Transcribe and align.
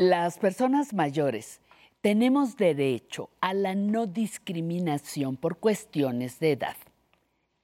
Las 0.00 0.38
personas 0.38 0.94
mayores 0.94 1.60
tenemos 2.00 2.56
derecho 2.56 3.28
a 3.42 3.52
la 3.52 3.74
no 3.74 4.06
discriminación 4.06 5.36
por 5.36 5.58
cuestiones 5.58 6.40
de 6.40 6.52
edad. 6.52 6.76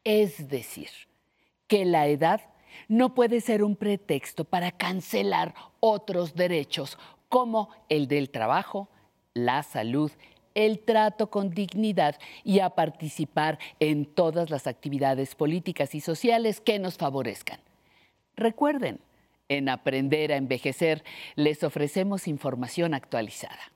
Es 0.04 0.46
decir, 0.50 0.90
que 1.66 1.86
la 1.86 2.08
edad 2.08 2.42
no 2.88 3.14
puede 3.14 3.40
ser 3.40 3.64
un 3.64 3.74
pretexto 3.74 4.44
para 4.44 4.70
cancelar 4.70 5.54
otros 5.80 6.34
derechos 6.34 6.98
como 7.30 7.70
el 7.88 8.06
del 8.06 8.28
trabajo, 8.28 8.90
la 9.32 9.62
salud, 9.62 10.12
el 10.54 10.80
trato 10.80 11.30
con 11.30 11.48
dignidad 11.48 12.16
y 12.44 12.60
a 12.60 12.68
participar 12.68 13.58
en 13.80 14.04
todas 14.04 14.50
las 14.50 14.66
actividades 14.66 15.34
políticas 15.34 15.94
y 15.94 16.02
sociales 16.02 16.60
que 16.60 16.78
nos 16.78 16.98
favorezcan. 16.98 17.60
Recuerden, 18.36 19.00
en 19.48 19.68
Aprender 19.68 20.32
a 20.32 20.36
Envejecer 20.36 21.04
les 21.34 21.62
ofrecemos 21.62 22.28
información 22.28 22.94
actualizada. 22.94 23.72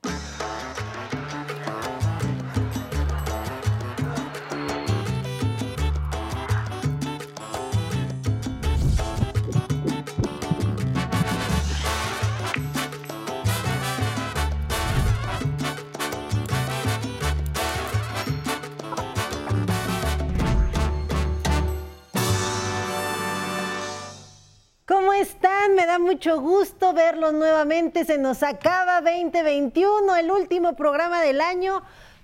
Mucho 26.11 26.41
gusto 26.41 26.93
verlos 26.93 27.33
nuevamente. 27.33 28.05
Se 28.05 28.19
nos 28.19 28.43
acaba 28.43 29.01
2021, 29.01 30.17
el 30.17 30.33
último 30.33 30.75
programa 30.75 31.21
del 31.23 31.41
año. 31.41 31.83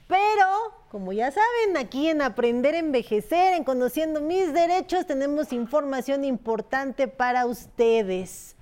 Pero, 0.09 0.75
como 0.91 1.13
ya 1.13 1.31
saben, 1.31 1.77
aquí 1.77 2.09
en 2.09 2.21
Aprender 2.21 2.75
a 2.75 2.79
Envejecer, 2.79 3.55
en 3.55 3.63
Conociendo 3.63 4.21
Mis 4.21 4.53
Derechos, 4.53 5.07
tenemos 5.07 5.53
información 5.53 6.25
importante 6.25 7.07
para 7.07 7.47
ustedes. 7.47 8.57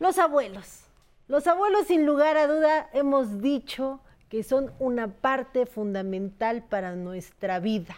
Los 0.00 0.18
abuelos. 0.18 0.80
Los 1.28 1.46
abuelos, 1.46 1.86
sin 1.86 2.04
lugar 2.04 2.36
a 2.36 2.48
duda, 2.48 2.90
hemos 2.92 3.40
dicho 3.40 4.00
que 4.28 4.42
son 4.42 4.72
una 4.80 5.06
parte 5.06 5.64
fundamental 5.64 6.64
para 6.64 6.96
nuestra 6.96 7.60
vida. 7.60 7.94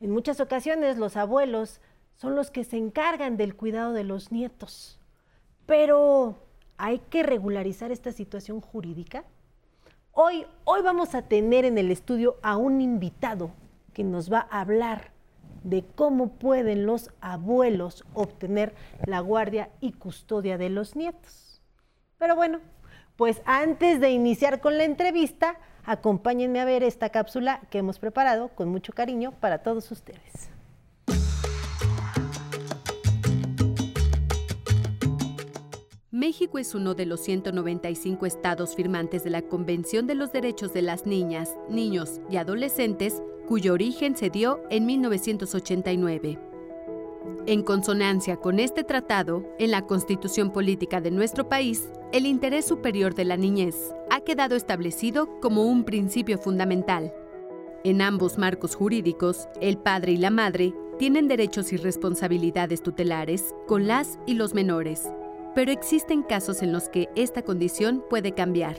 En 0.00 0.12
muchas 0.12 0.40
ocasiones 0.40 0.96
los 0.96 1.18
abuelos 1.18 1.82
son 2.14 2.36
los 2.36 2.50
que 2.50 2.64
se 2.64 2.78
encargan 2.78 3.36
del 3.36 3.54
cuidado 3.54 3.92
de 3.92 4.04
los 4.04 4.32
nietos. 4.32 4.99
Pero 5.70 6.34
hay 6.78 6.98
que 6.98 7.22
regularizar 7.22 7.92
esta 7.92 8.10
situación 8.10 8.60
jurídica. 8.60 9.22
Hoy, 10.10 10.44
hoy 10.64 10.82
vamos 10.82 11.14
a 11.14 11.22
tener 11.22 11.64
en 11.64 11.78
el 11.78 11.92
estudio 11.92 12.38
a 12.42 12.56
un 12.56 12.80
invitado 12.80 13.52
que 13.92 14.02
nos 14.02 14.32
va 14.32 14.48
a 14.50 14.62
hablar 14.62 15.12
de 15.62 15.84
cómo 15.94 16.30
pueden 16.30 16.86
los 16.86 17.10
abuelos 17.20 18.04
obtener 18.14 18.74
la 19.06 19.20
guardia 19.20 19.70
y 19.80 19.92
custodia 19.92 20.58
de 20.58 20.70
los 20.70 20.96
nietos. 20.96 21.62
Pero 22.18 22.34
bueno, 22.34 22.58
pues 23.14 23.40
antes 23.44 24.00
de 24.00 24.10
iniciar 24.10 24.60
con 24.60 24.76
la 24.76 24.82
entrevista, 24.82 25.54
acompáñenme 25.84 26.58
a 26.58 26.64
ver 26.64 26.82
esta 26.82 27.10
cápsula 27.10 27.60
que 27.70 27.78
hemos 27.78 28.00
preparado 28.00 28.48
con 28.48 28.68
mucho 28.70 28.92
cariño 28.92 29.34
para 29.38 29.58
todos 29.58 29.92
ustedes. 29.92 30.50
México 36.20 36.58
es 36.58 36.74
uno 36.74 36.94
de 36.94 37.06
los 37.06 37.20
195 37.20 38.26
estados 38.26 38.76
firmantes 38.76 39.24
de 39.24 39.30
la 39.30 39.40
Convención 39.40 40.06
de 40.06 40.14
los 40.14 40.32
Derechos 40.32 40.74
de 40.74 40.82
las 40.82 41.06
Niñas, 41.06 41.56
Niños 41.70 42.20
y 42.28 42.36
Adolescentes, 42.36 43.22
cuyo 43.48 43.72
origen 43.72 44.14
se 44.14 44.28
dio 44.28 44.60
en 44.68 44.84
1989. 44.84 46.38
En 47.46 47.62
consonancia 47.62 48.36
con 48.36 48.60
este 48.60 48.84
tratado, 48.84 49.46
en 49.58 49.70
la 49.70 49.86
constitución 49.86 50.52
política 50.52 51.00
de 51.00 51.10
nuestro 51.10 51.48
país, 51.48 51.88
el 52.12 52.26
interés 52.26 52.66
superior 52.66 53.14
de 53.14 53.24
la 53.24 53.38
niñez 53.38 53.74
ha 54.10 54.20
quedado 54.20 54.56
establecido 54.56 55.40
como 55.40 55.64
un 55.64 55.84
principio 55.84 56.36
fundamental. 56.36 57.14
En 57.82 58.02
ambos 58.02 58.36
marcos 58.36 58.74
jurídicos, 58.74 59.48
el 59.62 59.78
padre 59.78 60.12
y 60.12 60.16
la 60.18 60.28
madre 60.28 60.74
tienen 60.98 61.28
derechos 61.28 61.72
y 61.72 61.78
responsabilidades 61.78 62.82
tutelares 62.82 63.54
con 63.66 63.86
las 63.86 64.18
y 64.26 64.34
los 64.34 64.52
menores, 64.52 65.08
pero 65.54 65.72
existen 65.72 66.22
casos 66.22 66.62
en 66.62 66.72
los 66.72 66.88
que 66.88 67.08
esta 67.16 67.42
condición 67.42 68.04
puede 68.08 68.32
cambiar. 68.32 68.76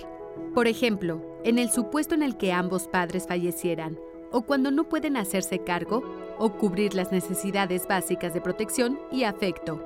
Por 0.54 0.68
ejemplo, 0.68 1.22
en 1.44 1.60
el 1.60 1.70
supuesto 1.70 2.16
en 2.16 2.24
el 2.24 2.38
que 2.38 2.54
ambos 2.54 2.88
padres 2.88 3.28
fallecieran, 3.28 4.00
o 4.32 4.44
cuando 4.44 4.72
no 4.72 4.88
pueden 4.88 5.18
hacerse 5.18 5.60
cargo 5.60 6.04
o 6.38 6.54
cubrir 6.54 6.94
las 6.94 7.12
necesidades 7.12 7.88
básicas 7.88 8.34
de 8.34 8.42
protección 8.42 9.00
y 9.12 9.24
afecto. 9.24 9.84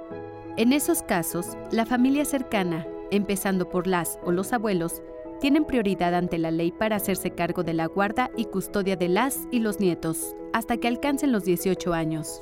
En 0.57 0.71
esos 0.71 1.01
casos, 1.01 1.57
la 1.71 1.85
familia 1.85 2.25
cercana, 2.25 2.87
empezando 3.11 3.69
por 3.69 3.87
las 3.87 4.19
o 4.23 4.31
los 4.31 4.53
abuelos, 4.53 5.01
tienen 5.41 5.65
prioridad 5.65 6.15
ante 6.15 6.37
la 6.37 6.51
ley 6.51 6.71
para 6.71 6.95
hacerse 6.95 7.31
cargo 7.31 7.63
de 7.63 7.73
la 7.73 7.87
guarda 7.87 8.31
y 8.37 8.45
custodia 8.45 8.95
de 8.95 9.09
las 9.09 9.47
y 9.51 9.59
los 9.59 9.79
nietos, 9.79 10.35
hasta 10.53 10.77
que 10.77 10.87
alcancen 10.87 11.31
los 11.31 11.43
18 11.43 11.93
años. 11.93 12.41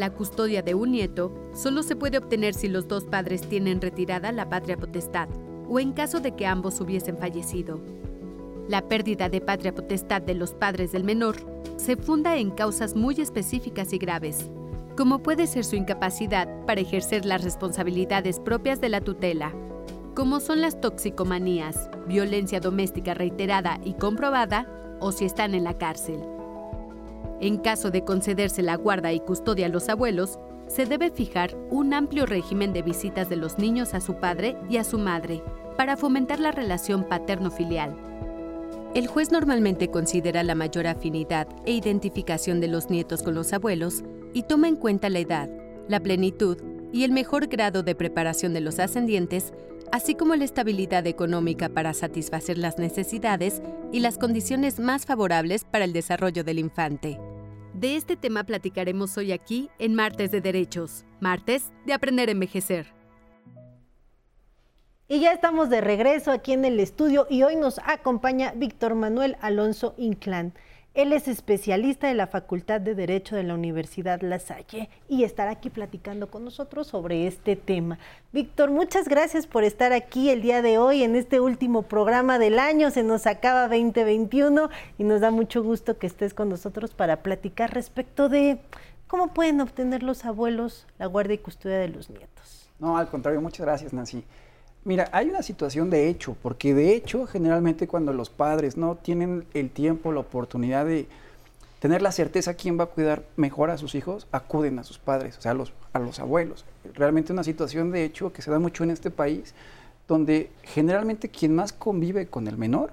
La 0.00 0.08
custodia 0.08 0.62
de 0.62 0.74
un 0.74 0.92
nieto 0.92 1.30
solo 1.52 1.82
se 1.82 1.94
puede 1.94 2.16
obtener 2.16 2.54
si 2.54 2.68
los 2.68 2.88
dos 2.88 3.04
padres 3.04 3.42
tienen 3.42 3.82
retirada 3.82 4.32
la 4.32 4.48
patria 4.48 4.78
potestad 4.78 5.28
o 5.68 5.78
en 5.78 5.92
caso 5.92 6.20
de 6.20 6.34
que 6.34 6.46
ambos 6.46 6.80
hubiesen 6.80 7.18
fallecido. 7.18 7.82
La 8.66 8.88
pérdida 8.88 9.28
de 9.28 9.42
patria 9.42 9.74
potestad 9.74 10.22
de 10.22 10.32
los 10.32 10.54
padres 10.54 10.92
del 10.92 11.04
menor 11.04 11.36
se 11.76 11.96
funda 11.96 12.38
en 12.38 12.50
causas 12.50 12.96
muy 12.96 13.20
específicas 13.20 13.92
y 13.92 13.98
graves, 13.98 14.50
como 14.96 15.18
puede 15.18 15.46
ser 15.46 15.66
su 15.66 15.76
incapacidad 15.76 16.48
para 16.64 16.80
ejercer 16.80 17.26
las 17.26 17.44
responsabilidades 17.44 18.40
propias 18.40 18.80
de 18.80 18.88
la 18.88 19.02
tutela, 19.02 19.52
como 20.14 20.40
son 20.40 20.62
las 20.62 20.80
toxicomanías, 20.80 21.90
violencia 22.08 22.58
doméstica 22.58 23.12
reiterada 23.12 23.78
y 23.84 23.92
comprobada, 23.92 24.66
o 24.98 25.12
si 25.12 25.26
están 25.26 25.54
en 25.54 25.64
la 25.64 25.76
cárcel. 25.76 26.39
En 27.40 27.56
caso 27.56 27.90
de 27.90 28.04
concederse 28.04 28.62
la 28.62 28.76
guarda 28.76 29.12
y 29.12 29.20
custodia 29.20 29.66
a 29.66 29.70
los 29.70 29.88
abuelos, 29.88 30.38
se 30.66 30.84
debe 30.86 31.10
fijar 31.10 31.56
un 31.70 31.94
amplio 31.94 32.26
régimen 32.26 32.72
de 32.72 32.82
visitas 32.82 33.28
de 33.28 33.36
los 33.36 33.58
niños 33.58 33.94
a 33.94 34.00
su 34.00 34.14
padre 34.16 34.56
y 34.68 34.76
a 34.76 34.84
su 34.84 34.98
madre, 34.98 35.42
para 35.76 35.96
fomentar 35.96 36.38
la 36.38 36.52
relación 36.52 37.04
paterno-filial. 37.04 37.96
El 38.94 39.06
juez 39.06 39.32
normalmente 39.32 39.88
considera 39.88 40.42
la 40.42 40.54
mayor 40.54 40.86
afinidad 40.86 41.48
e 41.64 41.72
identificación 41.72 42.60
de 42.60 42.68
los 42.68 42.90
nietos 42.90 43.22
con 43.22 43.34
los 43.34 43.52
abuelos 43.52 44.02
y 44.34 44.42
toma 44.42 44.68
en 44.68 44.76
cuenta 44.76 45.08
la 45.08 45.20
edad, 45.20 45.48
la 45.88 46.00
plenitud 46.00 46.58
y 46.92 47.04
el 47.04 47.12
mejor 47.12 47.46
grado 47.46 47.82
de 47.82 47.94
preparación 47.94 48.52
de 48.52 48.60
los 48.60 48.78
ascendientes, 48.78 49.52
así 49.92 50.14
como 50.14 50.34
la 50.36 50.44
estabilidad 50.44 51.06
económica 51.06 51.68
para 51.68 51.94
satisfacer 51.94 52.58
las 52.58 52.78
necesidades 52.78 53.62
y 53.92 54.00
las 54.00 54.18
condiciones 54.18 54.78
más 54.78 55.06
favorables 55.06 55.64
para 55.64 55.84
el 55.84 55.92
desarrollo 55.92 56.44
del 56.44 56.58
infante. 56.58 57.18
De 57.74 57.96
este 57.96 58.16
tema 58.16 58.44
platicaremos 58.44 59.16
hoy 59.16 59.32
aquí 59.32 59.70
en 59.78 59.94
Martes 59.94 60.30
de 60.30 60.40
Derechos, 60.40 61.04
martes 61.20 61.72
de 61.86 61.92
Aprender 61.92 62.28
a 62.28 62.32
Envejecer. 62.32 62.92
Y 65.08 65.20
ya 65.20 65.32
estamos 65.32 65.70
de 65.70 65.80
regreso 65.80 66.30
aquí 66.30 66.52
en 66.52 66.64
el 66.64 66.78
estudio 66.78 67.26
y 67.28 67.42
hoy 67.42 67.56
nos 67.56 67.80
acompaña 67.80 68.52
Víctor 68.54 68.94
Manuel 68.94 69.36
Alonso 69.40 69.94
Inclán. 69.98 70.54
Él 70.92 71.12
es 71.12 71.28
especialista 71.28 72.08
de 72.08 72.14
la 72.14 72.26
Facultad 72.26 72.80
de 72.80 72.96
Derecho 72.96 73.36
de 73.36 73.44
la 73.44 73.54
Universidad 73.54 74.22
La 74.22 74.40
Salle 74.40 74.88
y 75.08 75.22
estará 75.22 75.52
aquí 75.52 75.70
platicando 75.70 76.28
con 76.32 76.44
nosotros 76.44 76.88
sobre 76.88 77.28
este 77.28 77.54
tema. 77.54 78.00
Víctor, 78.32 78.72
muchas 78.72 79.06
gracias 79.08 79.46
por 79.46 79.62
estar 79.62 79.92
aquí 79.92 80.30
el 80.30 80.42
día 80.42 80.62
de 80.62 80.78
hoy 80.78 81.04
en 81.04 81.14
este 81.14 81.38
último 81.38 81.82
programa 81.82 82.40
del 82.40 82.58
año. 82.58 82.90
Se 82.90 83.04
nos 83.04 83.28
acaba 83.28 83.68
2021 83.68 84.68
y 84.98 85.04
nos 85.04 85.20
da 85.20 85.30
mucho 85.30 85.62
gusto 85.62 85.96
que 85.96 86.08
estés 86.08 86.34
con 86.34 86.48
nosotros 86.48 86.92
para 86.92 87.22
platicar 87.22 87.72
respecto 87.72 88.28
de 88.28 88.58
cómo 89.06 89.32
pueden 89.32 89.60
obtener 89.60 90.02
los 90.02 90.24
abuelos 90.24 90.88
la 90.98 91.06
guardia 91.06 91.34
y 91.34 91.38
custodia 91.38 91.78
de 91.78 91.88
los 91.88 92.10
nietos. 92.10 92.68
No, 92.80 92.96
al 92.96 93.08
contrario, 93.08 93.40
muchas 93.40 93.64
gracias, 93.64 93.92
Nancy. 93.92 94.24
Mira, 94.84 95.10
hay 95.12 95.28
una 95.28 95.42
situación 95.42 95.90
de 95.90 96.08
hecho, 96.08 96.36
porque 96.42 96.74
de 96.74 96.94
hecho 96.94 97.26
generalmente 97.26 97.86
cuando 97.86 98.12
los 98.14 98.30
padres 98.30 98.78
no 98.78 98.96
tienen 98.96 99.44
el 99.52 99.70
tiempo, 99.70 100.10
la 100.10 100.20
oportunidad 100.20 100.86
de 100.86 101.06
tener 101.80 102.00
la 102.00 102.12
certeza 102.12 102.54
quién 102.54 102.78
va 102.78 102.84
a 102.84 102.86
cuidar 102.86 103.22
mejor 103.36 103.70
a 103.70 103.78
sus 103.78 103.94
hijos, 103.94 104.26
acuden 104.32 104.78
a 104.78 104.84
sus 104.84 104.98
padres, 104.98 105.36
o 105.38 105.40
sea, 105.42 105.52
a 105.52 105.54
los, 105.54 105.72
a 105.92 105.98
los 105.98 106.18
abuelos. 106.18 106.64
Realmente 106.94 107.32
una 107.32 107.44
situación 107.44 107.90
de 107.90 108.04
hecho 108.04 108.32
que 108.32 108.40
se 108.42 108.50
da 108.50 108.58
mucho 108.58 108.82
en 108.82 108.90
este 108.90 109.10
país, 109.10 109.54
donde 110.08 110.50
generalmente 110.62 111.28
quien 111.28 111.54
más 111.54 111.72
convive 111.72 112.26
con 112.26 112.48
el 112.48 112.56
menor 112.56 112.92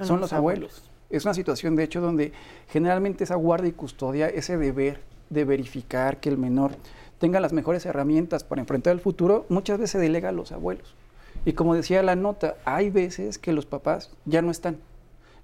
son, 0.00 0.20
los, 0.20 0.32
abuelos. 0.32 0.82
Es 1.10 1.24
una 1.24 1.34
situación 1.34 1.76
de 1.76 1.84
hecho 1.84 2.00
donde 2.00 2.32
generalmente 2.68 3.24
esa 3.24 3.36
guardia 3.36 3.68
y 3.68 3.72
custodia, 3.72 4.28
ese 4.28 4.56
deber 4.56 5.00
de 5.30 5.44
verificar 5.44 6.18
que 6.18 6.28
el 6.28 6.38
menor 6.38 6.72
tenga 7.18 7.40
las 7.40 7.52
mejores 7.52 7.86
herramientas 7.86 8.44
para 8.44 8.60
enfrentar 8.60 8.92
el 8.92 9.00
futuro, 9.00 9.46
muchas 9.48 9.78
veces 9.78 9.92
se 9.92 9.98
delega 9.98 10.30
a 10.30 10.32
los 10.32 10.52
abuelos. 10.52 10.94
Y 11.44 11.52
como 11.52 11.74
decía 11.74 12.02
la 12.02 12.16
nota, 12.16 12.56
hay 12.64 12.90
veces 12.90 13.38
que 13.38 13.52
los 13.52 13.66
papás 13.66 14.10
ya 14.24 14.42
no 14.42 14.50
están. 14.50 14.78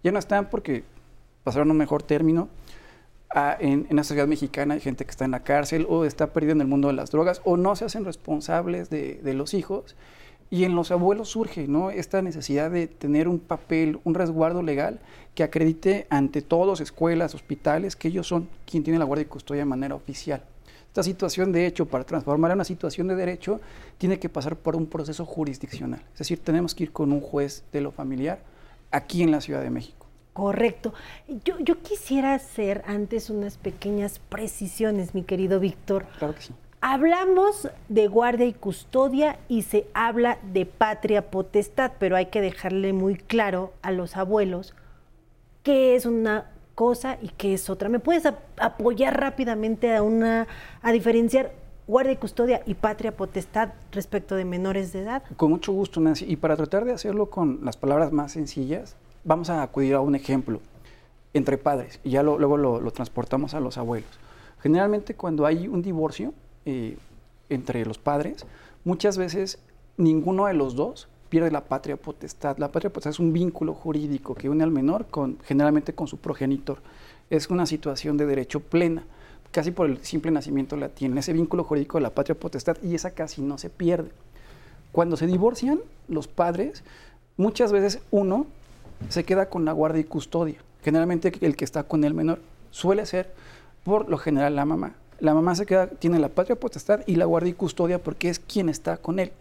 Ya 0.02 0.12
no 0.12 0.18
están 0.18 0.48
porque 0.48 0.84
pasaron 1.44 1.70
un 1.70 1.76
mejor 1.76 2.02
término. 2.02 2.48
En, 3.60 3.86
en, 3.88 3.96
la 3.96 4.02
sociedad 4.02 4.26
mexicana 4.26 4.74
hay 4.74 4.80
gente 4.80 5.04
que 5.04 5.10
está 5.10 5.24
en 5.24 5.30
la 5.30 5.44
cárcel 5.44 5.86
o 5.88 6.04
está 6.04 6.32
perdida 6.32 6.52
en 6.52 6.62
el 6.62 6.66
mundo 6.66 6.88
de 6.88 6.94
las 6.94 7.10
drogas 7.12 7.40
o 7.44 7.56
no 7.56 7.76
se 7.76 7.84
hacen 7.84 8.04
responsables 8.04 8.90
de, 8.90 9.20
de 9.22 9.34
los 9.34 9.54
hijos. 9.54 9.94
Y 10.52 10.64
en 10.64 10.74
los 10.74 10.90
abuelos 10.90 11.28
surge 11.28 11.68
¿no? 11.68 11.90
esta 11.90 12.22
necesidad 12.22 12.72
de 12.72 12.88
tener 12.88 13.28
un 13.28 13.38
papel, 13.38 14.00
un 14.02 14.14
resguardo 14.14 14.62
legal 14.62 14.98
que 15.36 15.44
acredite 15.44 16.08
ante 16.10 16.42
todos, 16.42 16.80
escuelas, 16.80 17.36
hospitales, 17.36 17.94
que 17.94 18.08
ellos 18.08 18.26
son 18.26 18.48
quien 18.66 18.82
tiene 18.82 18.98
la 18.98 19.04
guardia 19.04 19.22
y 19.22 19.26
custodia 19.26 19.60
de 19.60 19.66
manera 19.66 19.94
oficial. 19.94 20.42
Esta 20.90 21.04
situación 21.04 21.52
de 21.52 21.66
hecho, 21.66 21.86
para 21.86 22.02
transformar 22.02 22.50
en 22.50 22.56
una 22.56 22.64
situación 22.64 23.06
de 23.06 23.14
derecho, 23.14 23.60
tiene 23.96 24.18
que 24.18 24.28
pasar 24.28 24.56
por 24.56 24.74
un 24.74 24.86
proceso 24.86 25.24
jurisdiccional. 25.24 26.02
Es 26.14 26.18
decir, 26.18 26.40
tenemos 26.40 26.74
que 26.74 26.82
ir 26.82 26.92
con 26.92 27.12
un 27.12 27.20
juez 27.20 27.62
de 27.72 27.80
lo 27.80 27.92
familiar 27.92 28.40
aquí 28.90 29.22
en 29.22 29.30
la 29.30 29.40
Ciudad 29.40 29.62
de 29.62 29.70
México. 29.70 30.08
Correcto. 30.32 30.92
Yo, 31.44 31.60
yo 31.60 31.80
quisiera 31.80 32.34
hacer 32.34 32.82
antes 32.88 33.30
unas 33.30 33.56
pequeñas 33.56 34.18
precisiones, 34.18 35.14
mi 35.14 35.22
querido 35.22 35.60
Víctor. 35.60 36.06
Claro 36.18 36.34
que 36.34 36.42
sí. 36.42 36.54
Hablamos 36.80 37.68
de 37.88 38.08
guardia 38.08 38.46
y 38.46 38.52
custodia 38.52 39.38
y 39.46 39.62
se 39.62 39.86
habla 39.94 40.38
de 40.52 40.66
patria 40.66 41.30
potestad, 41.30 41.92
pero 42.00 42.16
hay 42.16 42.26
que 42.26 42.40
dejarle 42.40 42.92
muy 42.92 43.14
claro 43.14 43.72
a 43.82 43.92
los 43.92 44.16
abuelos 44.16 44.74
qué 45.62 45.94
es 45.94 46.04
una 46.04 46.50
cosa 46.80 47.18
y 47.20 47.28
qué 47.28 47.52
es 47.52 47.68
otra. 47.68 47.90
¿Me 47.90 47.98
puedes 47.98 48.24
apoyar 48.56 49.20
rápidamente 49.20 49.94
a 49.94 50.02
una 50.02 50.48
a 50.80 50.92
diferenciar 50.92 51.52
guardia 51.86 52.14
y 52.14 52.16
custodia 52.16 52.62
y 52.64 52.72
patria 52.72 53.14
potestad 53.14 53.74
respecto 53.92 54.34
de 54.34 54.46
menores 54.46 54.90
de 54.94 55.02
edad? 55.02 55.22
Con 55.36 55.50
mucho 55.50 55.72
gusto, 55.72 56.00
Nancy. 56.00 56.24
Y 56.26 56.36
para 56.36 56.56
tratar 56.56 56.86
de 56.86 56.92
hacerlo 56.92 57.28
con 57.28 57.66
las 57.66 57.76
palabras 57.76 58.12
más 58.12 58.32
sencillas, 58.32 58.96
vamos 59.24 59.50
a 59.50 59.62
acudir 59.62 59.92
a 59.92 60.00
un 60.00 60.14
ejemplo 60.14 60.62
entre 61.34 61.58
padres 61.58 62.00
y 62.02 62.12
ya 62.12 62.22
lo, 62.22 62.38
luego 62.38 62.56
lo, 62.56 62.90
transportamos 62.92 63.52
a 63.52 63.60
los 63.60 63.76
abuelos. 63.76 64.18
Generalmente 64.62 65.14
cuando 65.14 65.44
hay 65.44 65.68
un 65.68 65.82
divorcio, 65.82 66.32
eh, 66.64 66.96
entre 67.50 67.84
los 67.84 67.98
padres, 67.98 68.46
muchas 68.84 69.18
veces 69.18 69.58
ninguno 69.98 70.46
de 70.46 70.54
los 70.54 70.76
dos 70.76 71.08
pierde 71.30 71.50
la 71.50 71.64
patria 71.64 71.96
potestad. 71.96 72.58
La 72.58 72.70
patria 72.70 72.90
potestad 72.90 73.12
es 73.12 73.18
un 73.18 73.32
vínculo 73.32 73.72
jurídico 73.72 74.34
que 74.34 74.50
une 74.50 74.62
al 74.62 74.70
menor 74.70 75.06
con, 75.06 75.38
generalmente 75.44 75.94
con 75.94 76.06
su 76.06 76.18
progenitor. 76.18 76.78
Es 77.30 77.48
una 77.48 77.64
situación 77.64 78.18
de 78.18 78.26
derecho 78.26 78.60
plena, 78.60 79.04
casi 79.52 79.70
por 79.70 79.88
el 79.88 80.04
simple 80.04 80.30
nacimiento 80.30 80.76
la 80.76 80.90
tiene, 80.90 81.20
ese 81.20 81.32
vínculo 81.32 81.64
jurídico 81.64 81.96
de 81.98 82.02
la 82.02 82.10
patria 82.10 82.34
potestad 82.34 82.76
y 82.82 82.94
esa 82.94 83.12
casi 83.12 83.40
no 83.40 83.56
se 83.56 83.70
pierde. 83.70 84.10
Cuando 84.92 85.16
se 85.16 85.26
divorcian 85.26 85.80
los 86.08 86.28
padres, 86.28 86.82
muchas 87.38 87.72
veces 87.72 88.00
uno 88.10 88.46
se 89.08 89.24
queda 89.24 89.48
con 89.48 89.64
la 89.64 89.72
guardia 89.72 90.00
y 90.00 90.04
custodia. 90.04 90.58
Generalmente 90.82 91.32
el 91.40 91.56
que 91.56 91.64
está 91.64 91.84
con 91.84 92.04
el 92.04 92.12
menor 92.12 92.40
suele 92.70 93.06
ser 93.06 93.32
por 93.84 94.10
lo 94.10 94.18
general 94.18 94.56
la 94.56 94.64
mamá 94.66 94.94
la 95.20 95.34
mamá 95.34 95.54
se 95.54 95.66
queda, 95.66 95.86
tiene 95.86 96.18
la 96.18 96.28
patria 96.28 96.56
potestad 96.56 97.00
y 97.06 97.16
la 97.16 97.26
guardia 97.26 97.50
y 97.50 97.54
custodia 97.54 98.02
porque 98.02 98.28
es 98.28 98.38
quien 98.38 98.68
está 98.68 98.96
con 98.96 99.18
él. 99.18 99.32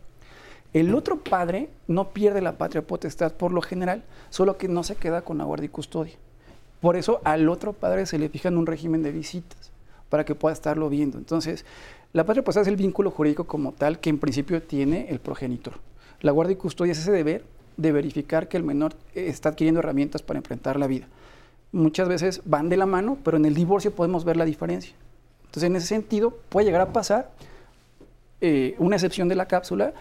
El 0.74 0.94
otro 0.94 1.18
padre 1.18 1.70
no 1.88 2.10
pierde 2.10 2.42
la 2.42 2.58
patria 2.58 2.84
potestad 2.84 3.34
por 3.34 3.52
lo 3.52 3.62
general, 3.62 4.04
solo 4.30 4.58
que 4.58 4.68
no 4.68 4.84
se 4.84 4.96
queda 4.96 5.22
con 5.22 5.40
la 5.40 5.44
guardia 5.46 5.66
y 5.66 5.70
custodia. 5.70 6.14
Por 6.80 6.96
eso 6.96 7.22
al 7.24 7.50
otro 7.50 7.74
padre 7.74 8.06
se 8.06 8.20
le 8.20 8.30
fija 8.30 8.50
en 8.50 8.58
un 8.58 8.68
régimen 8.68 9.04
de 9.04 9.12
visitas 9.12 9.72
para 10.10 10.26
que 10.26 10.36
pueda 10.36 10.54
estarlo 10.54 10.90
viendo. 10.90 11.18
Entonces, 11.18 11.66
la 12.14 12.26
patria 12.26 12.44
potestad 12.44 12.64
es 12.64 12.68
el 12.68 12.76
vínculo 12.76 13.12
jurídico 13.12 13.46
como 13.46 13.72
tal 13.72 14.00
que 14.00 14.10
en 14.10 14.20
principio 14.20 14.62
tiene 14.62 15.08
el 15.10 15.20
progenitor. 15.20 15.74
La 16.22 16.32
guardia 16.32 16.54
y 16.54 16.58
custodia 16.58 16.92
es 16.92 17.00
ese 17.00 17.12
deber 17.12 17.44
de 17.78 17.92
verificar 17.92 18.48
que 18.48 18.58
el 18.58 18.64
menor 18.64 18.94
está 19.14 19.50
adquiriendo 19.50 19.80
herramientas 19.80 20.22
para 20.22 20.38
enfrentar 20.38 20.78
la 20.78 20.88
vida. 20.88 21.08
Muchas 21.72 22.08
veces 22.08 22.42
van 22.46 22.70
de 22.70 22.78
la 22.78 22.86
mano, 22.86 23.18
pero 23.24 23.38
en 23.38 23.46
el 23.46 23.54
divorcio 23.54 23.92
podemos 23.92 24.26
ver 24.26 24.38
la 24.38 24.46
diferencia. 24.46 24.94
Entonces, 25.46 25.64
en 25.64 25.76
ese 25.76 25.88
sentido, 25.88 26.32
puede 26.50 26.66
llegar 26.66 26.82
a 26.82 26.94
pasar 26.94 27.32
eh, 28.42 28.76
una 28.80 28.96
excepción 28.96 29.28
de 29.28 29.36
la 29.36 29.48
cápsula, 29.48 29.94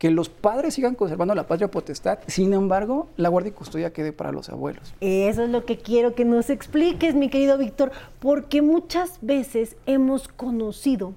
que 0.00 0.10
los 0.10 0.30
padres 0.30 0.72
sigan 0.72 0.94
conservando 0.94 1.34
la 1.34 1.46
patria 1.46 1.70
potestad, 1.70 2.20
sin 2.26 2.54
embargo, 2.54 3.10
la 3.18 3.28
guardia 3.28 3.50
y 3.50 3.52
custodia 3.52 3.92
quede 3.92 4.14
para 4.14 4.32
los 4.32 4.48
abuelos. 4.48 4.94
Eso 5.02 5.42
es 5.42 5.50
lo 5.50 5.66
que 5.66 5.76
quiero 5.76 6.14
que 6.14 6.24
nos 6.24 6.48
expliques, 6.48 7.14
mi 7.14 7.28
querido 7.28 7.58
Víctor, 7.58 7.92
porque 8.18 8.62
muchas 8.62 9.18
veces 9.20 9.76
hemos 9.84 10.26
conocido 10.26 11.12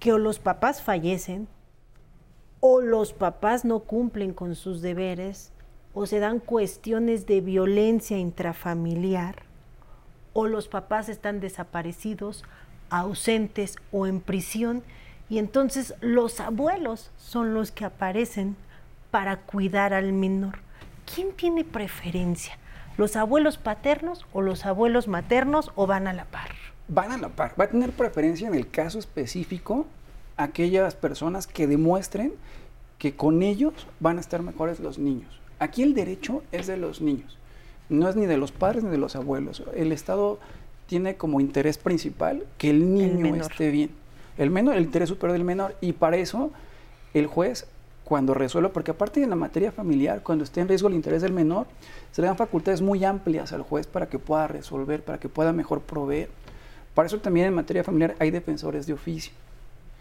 que 0.00 0.12
o 0.12 0.18
los 0.18 0.38
papás 0.38 0.82
fallecen, 0.82 1.48
o 2.60 2.82
los 2.82 3.14
papás 3.14 3.64
no 3.64 3.80
cumplen 3.80 4.34
con 4.34 4.54
sus 4.54 4.82
deberes, 4.82 5.50
o 5.94 6.04
se 6.04 6.18
dan 6.18 6.40
cuestiones 6.40 7.24
de 7.24 7.40
violencia 7.40 8.18
intrafamiliar, 8.18 9.44
o 10.34 10.46
los 10.46 10.68
papás 10.68 11.08
están 11.08 11.40
desaparecidos, 11.40 12.44
ausentes 12.90 13.76
o 13.92 14.06
en 14.06 14.20
prisión, 14.20 14.82
y 15.28 15.38
entonces 15.38 15.94
los 16.00 16.40
abuelos 16.40 17.10
son 17.16 17.54
los 17.54 17.70
que 17.72 17.84
aparecen 17.84 18.56
para 19.10 19.38
cuidar 19.38 19.94
al 19.94 20.12
menor. 20.12 20.58
¿Quién 21.12 21.32
tiene 21.32 21.64
preferencia? 21.64 22.58
¿Los 22.96 23.16
abuelos 23.16 23.58
paternos 23.58 24.26
o 24.32 24.42
los 24.42 24.66
abuelos 24.66 25.08
maternos 25.08 25.70
o 25.74 25.86
van 25.86 26.06
a 26.06 26.12
la 26.12 26.24
par? 26.24 26.50
Van 26.88 27.12
a 27.12 27.18
la 27.18 27.28
par. 27.28 27.54
Va 27.58 27.64
a 27.64 27.68
tener 27.68 27.92
preferencia 27.92 28.48
en 28.48 28.54
el 28.54 28.70
caso 28.70 28.98
específico 28.98 29.86
aquellas 30.36 30.94
personas 30.94 31.46
que 31.46 31.66
demuestren 31.66 32.32
que 32.98 33.14
con 33.14 33.42
ellos 33.42 33.86
van 34.00 34.18
a 34.18 34.20
estar 34.20 34.42
mejores 34.42 34.80
los 34.80 34.98
niños. 34.98 35.40
Aquí 35.58 35.82
el 35.82 35.94
derecho 35.94 36.42
es 36.52 36.66
de 36.66 36.76
los 36.76 37.00
niños 37.00 37.36
no 37.88 38.08
es 38.08 38.16
ni 38.16 38.26
de 38.26 38.36
los 38.36 38.52
padres 38.52 38.84
ni 38.84 38.90
de 38.90 38.98
los 38.98 39.16
abuelos. 39.16 39.62
El 39.74 39.92
Estado 39.92 40.38
tiene 40.86 41.16
como 41.16 41.40
interés 41.40 41.78
principal 41.78 42.44
que 42.58 42.70
el 42.70 42.94
niño 42.94 43.34
esté 43.36 43.70
bien. 43.70 43.90
El 44.38 44.50
menor, 44.50 44.76
el 44.76 44.84
interés 44.84 45.08
superior 45.08 45.32
del 45.32 45.44
menor. 45.44 45.76
Y 45.80 45.92
para 45.92 46.16
eso 46.16 46.50
el 47.14 47.26
juez, 47.26 47.66
cuando 48.04 48.34
resuelve, 48.34 48.68
porque 48.68 48.92
aparte 48.92 49.20
de 49.20 49.26
la 49.26 49.36
materia 49.36 49.72
familiar, 49.72 50.22
cuando 50.22 50.44
esté 50.44 50.60
en 50.60 50.68
riesgo 50.68 50.88
el 50.88 50.94
interés 50.94 51.22
del 51.22 51.32
menor, 51.32 51.66
se 52.12 52.22
le 52.22 52.28
dan 52.28 52.36
facultades 52.36 52.80
muy 52.82 53.04
amplias 53.04 53.52
al 53.52 53.62
juez 53.62 53.86
para 53.86 54.08
que 54.08 54.18
pueda 54.18 54.46
resolver, 54.46 55.02
para 55.02 55.18
que 55.18 55.28
pueda 55.28 55.52
mejor 55.52 55.80
proveer. 55.80 56.28
Para 56.94 57.06
eso 57.06 57.18
también 57.18 57.46
en 57.46 57.54
materia 57.54 57.84
familiar 57.84 58.14
hay 58.18 58.30
defensores 58.30 58.86
de 58.86 58.92
oficio. 58.92 59.32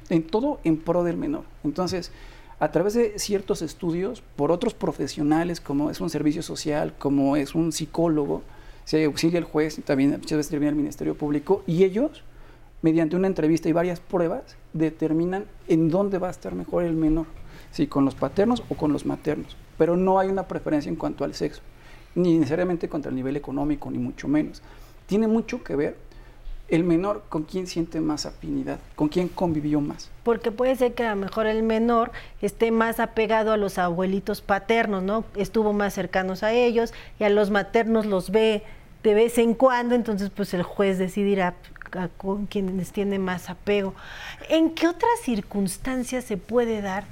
En 0.09 0.23
todo 0.23 0.59
en 0.63 0.77
pro 0.77 1.03
del 1.03 1.17
menor. 1.17 1.43
Entonces, 1.63 2.11
a 2.59 2.71
través 2.71 2.93
de 2.93 3.19
ciertos 3.19 3.61
estudios 3.61 4.21
por 4.35 4.51
otros 4.51 4.73
profesionales, 4.73 5.59
como 5.59 5.89
es 5.89 5.99
un 5.99 6.09
servicio 6.09 6.41
social, 6.41 6.93
como 6.97 7.35
es 7.35 7.53
un 7.53 7.71
psicólogo, 7.71 8.43
se 8.85 9.03
auxilia 9.03 9.39
el 9.39 9.43
juez, 9.43 9.81
también 9.83 10.11
muchas 10.11 10.37
veces 10.37 10.51
termina 10.51 10.69
el 10.69 10.75
Ministerio 10.75 11.15
Público, 11.15 11.63
y 11.67 11.83
ellos, 11.83 12.23
mediante 12.85 13.15
una 13.15 13.25
entrevista 13.25 13.67
y 13.67 13.71
varias 13.71 13.99
pruebas, 13.99 14.57
determinan 14.73 15.45
en 15.67 15.89
dónde 15.89 16.19
va 16.19 16.27
a 16.27 16.29
estar 16.29 16.53
mejor 16.53 16.83
el 16.83 16.93
menor, 16.93 17.25
si 17.71 17.87
con 17.87 18.05
los 18.05 18.13
paternos 18.13 18.61
o 18.69 18.75
con 18.75 18.93
los 18.93 19.07
maternos. 19.07 19.57
Pero 19.79 19.97
no 19.97 20.19
hay 20.19 20.29
una 20.29 20.47
preferencia 20.47 20.87
en 20.87 20.95
cuanto 20.95 21.23
al 21.23 21.33
sexo, 21.33 21.63
ni 22.13 22.37
necesariamente 22.37 22.87
contra 22.87 23.09
el 23.09 23.15
nivel 23.15 23.37
económico, 23.37 23.89
ni 23.89 23.97
mucho 23.97 24.27
menos. 24.27 24.61
Tiene 25.07 25.27
mucho 25.27 25.63
que 25.63 25.75
ver 25.75 25.97
el 26.67 26.83
menor 26.83 27.23
con 27.27 27.45
quién 27.45 27.65
siente 27.65 27.99
más 28.01 28.27
afinidad, 28.27 28.79
con 28.95 29.07
quién 29.07 29.29
convivió 29.29 29.81
más. 29.81 30.11
Porque 30.21 30.51
puede 30.51 30.75
ser 30.75 30.93
que 30.93 31.05
a 31.05 31.15
lo 31.15 31.19
mejor 31.19 31.47
el 31.47 31.63
menor 31.63 32.11
esté 32.39 32.69
más 32.69 32.99
apegado 32.99 33.51
a 33.51 33.57
los 33.57 33.79
abuelitos 33.79 34.41
paternos, 34.41 35.01
¿no? 35.01 35.25
Estuvo 35.35 35.73
más 35.73 35.95
cercanos 35.95 36.43
a 36.43 36.53
ellos 36.53 36.93
y 37.19 37.23
a 37.23 37.29
los 37.29 37.49
maternos 37.49 38.05
los 38.05 38.29
ve 38.29 38.61
de 39.05 39.13
vez 39.13 39.37
en 39.37 39.53
cuando, 39.53 39.93
entonces 39.93 40.31
pues 40.31 40.53
el 40.55 40.63
juez 40.63 40.97
decidirá 40.97 41.53
con 42.17 42.47
quienes 42.47 42.91
tiene 42.91 43.19
más 43.19 43.49
apego. 43.49 43.93
¿En 44.49 44.71
qué 44.71 44.87
otras 44.87 45.21
circunstancias 45.21 46.25
se 46.25 46.37
puede 46.37 46.81
dar 46.81 47.05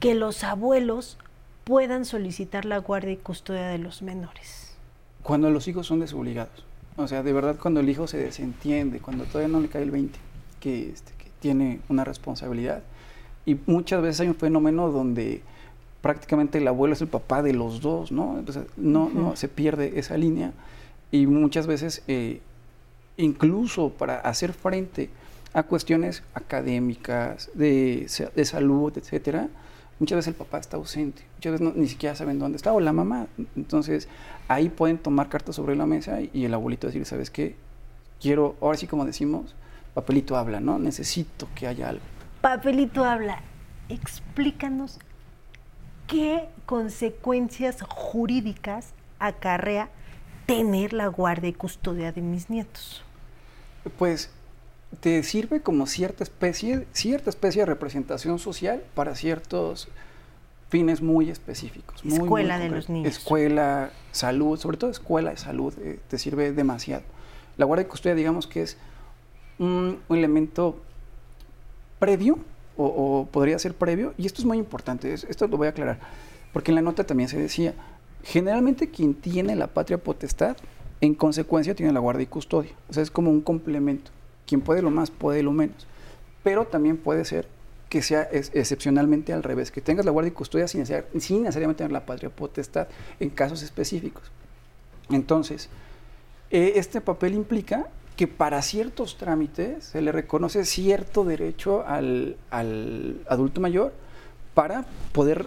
que 0.00 0.14
los 0.14 0.42
abuelos 0.42 1.18
puedan 1.64 2.06
solicitar 2.06 2.64
la 2.64 2.78
guardia 2.78 3.12
y 3.12 3.16
custodia 3.16 3.68
de 3.68 3.78
los 3.78 4.00
menores? 4.00 4.74
Cuando 5.22 5.50
los 5.50 5.68
hijos 5.68 5.86
son 5.86 6.00
desobligados 6.00 6.64
o 6.98 7.06
sea, 7.06 7.22
de 7.22 7.32
verdad 7.32 7.56
cuando 7.60 7.78
el 7.78 7.88
hijo 7.88 8.08
se 8.08 8.16
desentiende, 8.16 8.98
cuando 8.98 9.24
todavía 9.24 9.46
no 9.46 9.60
le 9.60 9.68
cae 9.68 9.82
el 9.82 9.92
20, 9.92 10.18
que, 10.58 10.90
este, 10.90 11.12
que 11.16 11.30
tiene 11.38 11.78
una 11.88 12.02
responsabilidad. 12.02 12.82
Y 13.46 13.56
muchas 13.66 14.02
veces 14.02 14.20
hay 14.22 14.28
un 14.28 14.34
fenómeno 14.34 14.90
donde 14.90 15.42
prácticamente 16.00 16.58
el 16.58 16.66
abuelo 16.66 16.94
es 16.94 17.00
el 17.00 17.06
papá 17.06 17.42
de 17.42 17.52
los 17.52 17.80
dos, 17.82 18.10
¿no? 18.10 18.36
Entonces 18.36 18.64
no, 18.76 19.10
no 19.10 19.36
se 19.36 19.46
pierde 19.46 20.00
esa 20.00 20.16
línea 20.16 20.52
y 21.10 21.26
muchas 21.26 21.66
veces 21.66 22.02
eh, 22.08 22.40
incluso 23.16 23.90
para 23.90 24.20
hacer 24.20 24.52
frente 24.52 25.10
a 25.52 25.62
cuestiones 25.62 26.22
académicas, 26.34 27.50
de, 27.54 28.06
de 28.34 28.44
salud, 28.44 28.92
etcétera, 28.96 29.48
muchas 29.98 30.16
veces 30.16 30.28
el 30.28 30.34
papá 30.34 30.58
está 30.58 30.76
ausente, 30.76 31.22
muchas 31.36 31.52
veces 31.52 31.76
ni 31.76 31.88
siquiera 31.88 32.14
saben 32.14 32.38
dónde 32.38 32.56
está, 32.56 32.72
o 32.72 32.80
la 32.80 32.92
mamá. 32.92 33.26
Entonces, 33.56 34.08
ahí 34.46 34.68
pueden 34.68 34.98
tomar 34.98 35.28
cartas 35.28 35.56
sobre 35.56 35.74
la 35.74 35.86
mesa 35.86 36.20
y, 36.20 36.44
el 36.44 36.54
abuelito 36.54 36.86
decir, 36.86 37.04
¿sabes 37.06 37.30
qué? 37.30 37.56
Quiero, 38.20 38.56
ahora 38.60 38.76
sí 38.76 38.86
como 38.86 39.04
decimos, 39.04 39.54
papelito 39.94 40.36
habla, 40.36 40.60
¿no? 40.60 40.78
Necesito 40.78 41.48
que 41.54 41.66
haya 41.66 41.88
algo. 41.88 42.02
Papelito 42.40 43.04
habla. 43.04 43.42
Explícanos 43.88 44.98
¿qué 46.08 46.48
consecuencias 46.66 47.82
jurídicas 47.82 48.94
acarrea 49.20 49.90
tener 50.48 50.94
la 50.94 51.08
guardia 51.08 51.50
y 51.50 51.52
custodia 51.52 52.10
de 52.10 52.22
mis 52.22 52.48
nietos? 52.48 53.04
Pues 53.98 54.30
te 55.00 55.22
sirve 55.22 55.60
como 55.60 55.86
cierta 55.86 56.24
especie, 56.24 56.86
cierta 56.92 57.28
especie 57.28 57.62
de 57.62 57.66
representación 57.66 58.38
social 58.38 58.82
para 58.94 59.14
ciertos 59.14 59.88
fines 60.70 61.02
muy 61.02 61.28
específicos. 61.28 62.02
escuela 62.02 62.58
de 62.58 62.70
los 62.70 62.88
niños. 62.88 63.14
Escuela, 63.14 63.90
salud, 64.10 64.58
sobre 64.58 64.78
todo 64.78 64.90
escuela 64.90 65.30
de 65.30 65.36
salud, 65.36 65.74
eh, 65.80 66.00
te 66.08 66.16
sirve 66.18 66.52
demasiado. 66.52 67.04
La 67.58 67.66
guardia 67.66 67.84
y 67.84 67.88
custodia, 67.90 68.14
digamos 68.14 68.46
que 68.46 68.62
es 68.62 68.78
un, 69.58 70.00
elemento 70.08 70.80
previo, 71.98 72.38
o, 72.78 73.28
podría 73.30 73.58
ser 73.58 73.74
previo, 73.74 74.14
y 74.16 74.24
esto 74.24 74.40
es 74.40 74.46
muy 74.46 74.56
importante, 74.56 75.12
esto 75.12 75.46
lo 75.48 75.56
voy 75.56 75.66
a 75.66 75.70
aclarar, 75.70 75.98
porque 76.52 76.70
en 76.70 76.76
la 76.76 76.82
nota 76.82 77.04
también 77.04 77.28
se 77.28 77.36
decía, 77.36 77.74
generalmente 78.22 78.90
quien 78.90 79.14
tiene 79.14 79.56
la 79.56 79.68
patria 79.68 79.98
potestad, 79.98 80.56
en 81.00 81.14
consecuencia 81.14 81.74
tiene 81.74 81.92
la 81.92 82.00
guardia 82.00 82.24
y 82.24 82.26
custodia, 82.26 82.72
o 82.88 82.92
sea, 82.92 83.02
es 83.02 83.10
como 83.10 83.30
un 83.30 83.40
complemento, 83.40 84.10
quien 84.46 84.60
puede 84.60 84.82
lo 84.82 84.90
más, 84.90 85.10
puede 85.10 85.42
lo 85.42 85.52
menos, 85.52 85.86
pero 86.42 86.66
también 86.66 86.96
puede 86.96 87.24
ser 87.24 87.48
que 87.88 88.02
sea 88.02 88.28
excepcionalmente 88.30 89.32
al 89.32 89.42
revés, 89.42 89.70
que 89.70 89.80
tengas 89.80 90.04
la 90.04 90.10
guardia 90.10 90.28
y 90.28 90.34
custodia 90.34 90.68
sin, 90.68 90.80
necesariamente 90.80 91.78
tener 91.78 91.92
la 91.92 92.04
patria 92.04 92.28
potestad 92.28 92.88
en 93.18 93.30
casos 93.30 93.62
específicos. 93.62 94.30
Entonces, 95.10 95.70
eh, 96.50 96.72
este 96.76 97.00
papel 97.00 97.34
implica 97.34 97.88
que 98.18 98.26
para 98.26 98.60
ciertos 98.62 99.16
trámites 99.16 99.84
se 99.84 100.02
le 100.02 100.10
reconoce 100.10 100.64
cierto 100.64 101.24
derecho 101.24 101.84
al, 101.86 102.36
adulto 102.50 103.60
mayor 103.60 103.92
para 104.54 104.84
poder 105.12 105.46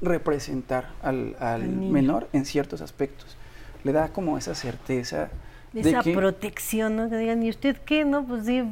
representar 0.00 0.90
al, 1.02 1.34
menor 1.68 2.28
en 2.32 2.44
ciertos 2.44 2.80
aspectos. 2.80 3.36
Le 3.84 3.92
da 3.92 4.08
como 4.08 4.38
esa 4.38 4.54
certeza. 4.54 5.30
De 5.72 5.80
esa 5.80 6.02
protección, 6.02 6.96
¿no? 6.96 7.10
Que 7.10 7.18
digan, 7.18 7.42
¿y 7.42 7.50
usted 7.50 7.76
qué? 7.84 8.04
No, 8.04 8.26
pues 8.26 8.46
sí, 8.46 8.64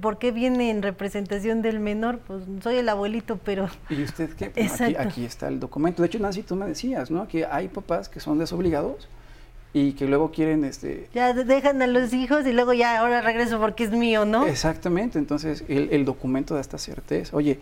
¿por 0.00 0.18
qué 0.18 0.32
viene 0.32 0.70
en 0.70 0.82
representación 0.82 1.62
del 1.62 1.78
menor? 1.78 2.18
Pues 2.18 2.42
soy 2.60 2.76
el 2.76 2.88
abuelito, 2.88 3.38
pero... 3.38 3.68
¿Y 3.88 4.02
usted 4.02 4.30
qué? 4.30 4.46
aquí, 4.80 4.96
aquí, 4.96 5.24
está 5.24 5.46
el 5.46 5.60
documento. 5.60 6.02
De 6.02 6.06
hecho, 6.08 6.18
Nancy, 6.18 6.42
tú 6.42 6.56
me 6.56 6.66
decías, 6.66 7.10
¿no? 7.10 7.28
Que 7.28 7.46
hay 7.46 7.68
papás 7.68 8.08
que 8.08 8.18
son 8.18 8.38
desobligados 8.38 9.08
y 9.72 9.92
que 9.92 10.06
luego 10.06 10.32
quieren 10.32 10.64
este 10.64 11.08
ya 11.14 11.32
dejan 11.32 11.80
a 11.80 11.86
los 11.86 12.12
hijos 12.12 12.44
y 12.46 12.52
luego 12.52 12.72
ya 12.72 12.98
ahora 12.98 13.20
regreso 13.20 13.60
porque 13.60 13.84
es 13.84 13.92
mío 13.92 14.24
no 14.24 14.46
exactamente 14.46 15.18
entonces 15.18 15.64
el, 15.68 16.04
documento 16.04 16.54
da 16.54 16.60
esta 16.60 16.78
certeza 16.78 17.36
oye 17.36 17.60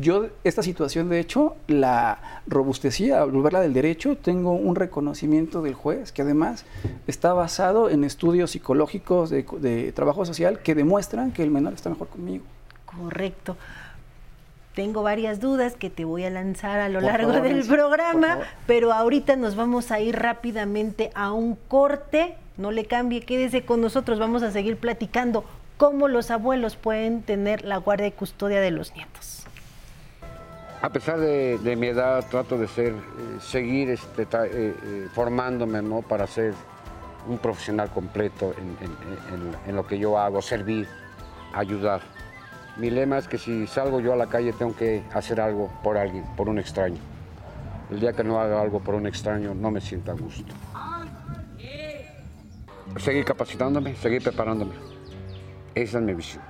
yo 0.00 0.26
esta 0.44 0.62
situación 0.62 1.08
de 1.08 1.20
hecho 1.20 1.56
la 1.66 2.40
robustecía 2.46 3.22
al 3.22 3.30
volverla 3.30 3.60
del 3.60 3.72
derecho. 3.72 4.16
Tengo 4.16 4.52
un 4.52 4.76
reconocimiento 4.76 5.62
del 5.62 5.74
juez 5.74 6.12
que 6.12 6.22
además 6.22 6.64
está 7.06 7.32
basado 7.32 7.90
en 7.90 8.04
estudios 8.04 8.52
psicológicos 8.52 9.30
de, 9.30 9.44
de 9.60 9.92
trabajo 9.92 10.24
social 10.24 10.60
que 10.60 10.74
demuestran 10.74 11.32
que 11.32 11.42
el 11.42 11.50
menor 11.50 11.74
está 11.74 11.90
mejor 11.90 12.08
conmigo. 12.08 12.44
Correcto. 12.86 13.56
Tengo 14.74 15.04
varias 15.04 15.38
dudas 15.40 15.74
que 15.74 15.88
te 15.88 16.04
voy 16.04 16.24
a 16.24 16.30
lanzar 16.30 16.80
a 16.80 16.88
lo 16.88 17.00
largo 17.00 17.30
del 17.30 17.64
programa, 17.64 18.40
pero 18.66 18.92
ahorita 18.92 19.36
nos 19.36 19.54
vamos 19.54 19.92
a 19.92 20.00
ir 20.00 20.16
rápidamente 20.16 21.10
a 21.14 21.32
un 21.32 21.54
corte. 21.68 22.34
No 22.56 22.72
le 22.72 22.84
cambie, 22.84 23.20
quédese 23.20 23.64
con 23.64 23.80
nosotros, 23.80 24.18
vamos 24.18 24.42
a 24.42 24.50
seguir 24.50 24.76
platicando 24.76 25.44
cómo 25.76 26.08
los 26.08 26.32
abuelos 26.32 26.74
pueden 26.74 27.22
tener 27.22 27.64
la 27.64 27.76
guardia 27.76 28.08
y 28.08 28.12
custodia 28.12 28.60
de 28.60 28.72
los 28.72 28.94
nietos. 28.94 29.33
A 30.84 30.90
pesar 30.90 31.18
de, 31.18 31.76
mi 31.78 31.86
edad, 31.86 32.26
trato 32.28 32.58
de 32.58 32.68
ser, 32.68 32.92
eh, 32.92 33.40
seguir 33.40 33.88
este, 33.88 34.24
eh, 34.24 34.26
eh, 34.34 35.08
formándome 35.14 35.80
¿no? 35.80 36.02
para 36.02 36.26
ser 36.26 36.52
un 37.26 37.38
profesional 37.38 37.88
completo 37.88 38.54
en 39.66 39.74
lo 39.74 39.86
que 39.86 39.98
yo 39.98 40.18
hago, 40.18 40.42
servir, 40.42 40.86
ayudar. 41.54 42.02
Mi 42.76 42.90
lema 42.90 43.16
es 43.16 43.26
que 43.28 43.38
si 43.38 43.66
salgo 43.66 43.98
yo 44.00 44.12
a 44.12 44.16
la 44.16 44.26
calle 44.26 44.52
tengo 44.52 44.76
que 44.76 45.02
hacer 45.14 45.40
algo 45.40 45.70
por 45.82 45.96
alguien, 45.96 46.22
por 46.36 46.50
un 46.50 46.58
extraño. 46.58 46.98
El 47.90 48.00
día 48.00 48.12
que 48.12 48.22
no 48.22 48.38
haga 48.38 48.60
algo 48.60 48.80
por 48.80 48.94
un 48.94 49.06
extraño 49.06 49.54
no 49.54 49.70
me 49.70 49.80
siento 49.80 50.10
a 50.10 50.14
gusto. 50.14 50.52
Seguir 52.98 53.24
capacitándome, 53.24 53.96
seguir 53.96 54.22
preparándome. 54.22 54.74
Esa 55.74 55.96
es 55.96 56.04
mi 56.04 56.12
visión. 56.12 56.42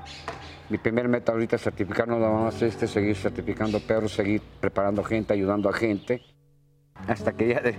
Mi 0.71 0.79
primer 0.79 1.09
meta 1.09 1.33
ahorita 1.33 1.57
es 1.57 1.63
certificar 1.63 2.09
nada 2.09 2.31
más 2.31 2.61
este, 2.63 2.87
seguir 2.87 3.17
certificando 3.17 3.81
perros, 3.81 4.13
seguir 4.13 4.41
preparando 4.61 5.05
gente, 5.05 5.35
ayudando 5.35 5.69
a 5.69 5.73
gente. 5.73 6.23
Hasta 7.07 7.33
que 7.33 7.49
ya 7.49 7.61
de... 7.61 7.75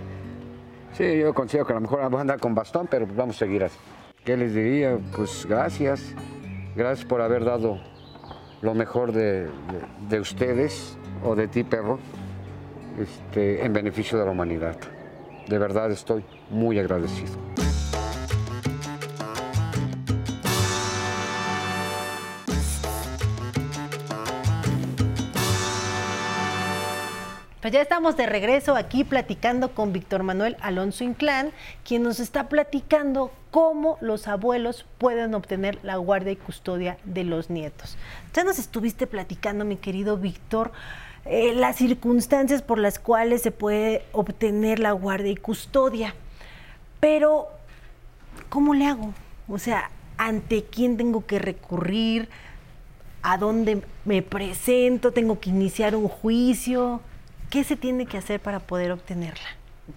Sí, 0.92 1.18
yo 1.18 1.34
considero 1.34 1.66
que 1.66 1.72
a 1.72 1.76
lo 1.76 1.82
mejor 1.82 2.08
voy 2.08 2.18
a 2.18 2.20
andar 2.20 2.38
con 2.38 2.54
bastón, 2.54 2.86
pero 2.88 3.06
vamos 3.06 3.36
a 3.36 3.38
seguir 3.40 3.64
así. 3.64 3.76
¿Qué 4.24 4.36
les 4.36 4.54
diría? 4.54 4.98
Pues 5.14 5.46
gracias. 5.46 6.14
Gracias 6.74 7.06
por 7.06 7.20
haber 7.20 7.44
dado 7.44 7.80
lo 8.62 8.74
mejor 8.74 9.12
de, 9.12 9.48
ustedes 10.20 10.96
o 11.24 11.34
de 11.34 11.48
ti, 11.48 11.64
perro, 11.64 11.98
este, 12.98 13.64
en 13.64 13.72
beneficio 13.72 14.18
de 14.18 14.24
la 14.24 14.30
humanidad. 14.30 14.76
De 15.48 15.58
verdad 15.58 15.90
estoy 15.90 16.24
muy 16.50 16.78
agradecido. 16.78 17.34
Pues 27.66 27.74
ya 27.74 27.82
estamos 27.82 28.16
de 28.16 28.26
regreso 28.26 28.76
aquí 28.76 29.02
platicando 29.02 29.74
con 29.74 29.92
Víctor 29.92 30.22
Manuel 30.22 30.56
Alonso 30.60 31.02
Inclán, 31.02 31.50
quien 31.82 32.04
nos 32.04 32.20
está 32.20 32.48
platicando 32.48 33.32
cómo 33.50 33.98
los 34.00 34.28
abuelos 34.28 34.86
pueden 34.98 35.34
obtener 35.34 35.80
la 35.82 35.96
guardia 35.96 36.30
y 36.30 36.36
custodia 36.36 36.96
de 37.02 37.24
los 37.24 37.50
nietos. 37.50 37.98
Ya 38.32 38.44
nos 38.44 38.60
estuviste 38.60 39.08
platicando, 39.08 39.64
mi 39.64 39.74
querido 39.74 40.16
Víctor, 40.16 40.70
eh, 41.24 41.54
las 41.56 41.74
circunstancias 41.74 42.62
por 42.62 42.78
las 42.78 43.00
cuales 43.00 43.42
se 43.42 43.50
puede 43.50 44.04
obtener 44.12 44.78
la 44.78 44.92
guardia 44.92 45.32
y 45.32 45.36
custodia. 45.36 46.14
Pero, 47.00 47.48
¿cómo 48.48 48.74
le 48.74 48.86
hago? 48.86 49.12
O 49.48 49.58
sea, 49.58 49.90
¿ante 50.18 50.62
quién 50.62 50.96
tengo 50.96 51.26
que 51.26 51.40
recurrir? 51.40 52.28
¿A 53.22 53.38
dónde 53.38 53.82
me 54.04 54.22
presento? 54.22 55.10
¿Tengo 55.10 55.40
que 55.40 55.50
iniciar 55.50 55.96
un 55.96 56.06
juicio? 56.06 57.00
¿Qué 57.50 57.64
se 57.64 57.76
tiene 57.76 58.06
que 58.06 58.18
hacer 58.18 58.40
para 58.40 58.60
poder 58.60 58.92
obtenerla? 58.92 59.46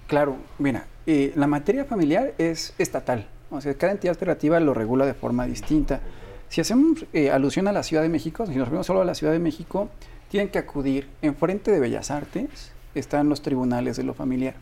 Claro, 0.07 0.37
mira, 0.59 0.85
eh, 1.07 1.33
la 1.35 1.47
materia 1.47 1.83
familiar 1.85 2.33
es 2.37 2.73
estatal, 2.77 3.27
o 3.49 3.59
sea, 3.59 3.73
cada 3.73 3.93
entidad 3.93 4.15
federativa 4.15 4.59
lo 4.59 4.73
regula 4.73 5.05
de 5.05 5.15
forma 5.15 5.45
distinta. 5.47 5.99
Si 6.47 6.61
hacemos 6.61 7.05
eh, 7.13 7.31
alusión 7.31 7.67
a 7.67 7.71
la 7.71 7.81
Ciudad 7.83 8.03
de 8.03 8.09
México, 8.09 8.45
si 8.45 8.51
nos 8.51 8.61
referimos 8.61 8.85
solo 8.85 9.01
a 9.01 9.05
la 9.05 9.15
Ciudad 9.15 9.33
de 9.33 9.39
México, 9.39 9.89
tienen 10.29 10.49
que 10.49 10.59
acudir 10.59 11.07
en 11.21 11.35
frente 11.35 11.71
de 11.71 11.79
Bellas 11.79 12.11
Artes, 12.11 12.71
están 12.93 13.29
los 13.29 13.41
tribunales 13.41 13.97
de 13.97 14.03
lo 14.03 14.13
familiar. 14.13 14.53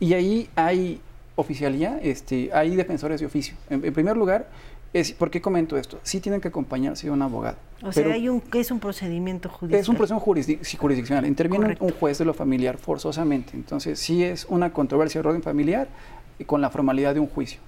Y 0.00 0.14
ahí 0.14 0.48
hay 0.56 1.00
oficialía, 1.36 1.98
este, 2.02 2.50
hay 2.54 2.76
defensores 2.76 3.20
de 3.20 3.26
oficio. 3.26 3.56
en 3.68 3.92
primer 3.92 4.16
lugar, 4.16 4.48
¿Por 5.18 5.30
qué 5.30 5.40
comento 5.40 5.76
esto? 5.76 5.98
Sí 6.02 6.20
tienen 6.20 6.40
que 6.40 6.48
acompañarse 6.48 7.06
de 7.06 7.10
un 7.10 7.20
abogado. 7.20 7.56
O 7.82 7.92
sea, 7.92 8.12
hay 8.12 8.28
un, 8.28 8.42
es 8.54 8.70
un 8.70 8.80
procedimiento 8.80 9.48
judicial. 9.48 9.80
Es 9.80 9.88
un 9.88 9.96
proceso 9.96 10.18
jurisdiccional. 10.18 11.26
Interviene 11.26 11.76
un 11.80 11.90
juez 11.90 12.18
de 12.18 12.24
lo 12.24 12.32
familiar 12.32 12.78
forzosamente. 12.78 13.52
Entonces, 13.54 13.98
sí 13.98 14.24
es 14.24 14.46
una 14.48 14.72
controversia 14.72 15.20
de 15.20 15.28
orden 15.28 15.42
familiar 15.42 15.88
y 16.38 16.44
con 16.44 16.60
la 16.60 16.70
formalidad 16.70 17.14
de 17.14 17.20
un 17.20 17.26
juicio. 17.26 17.60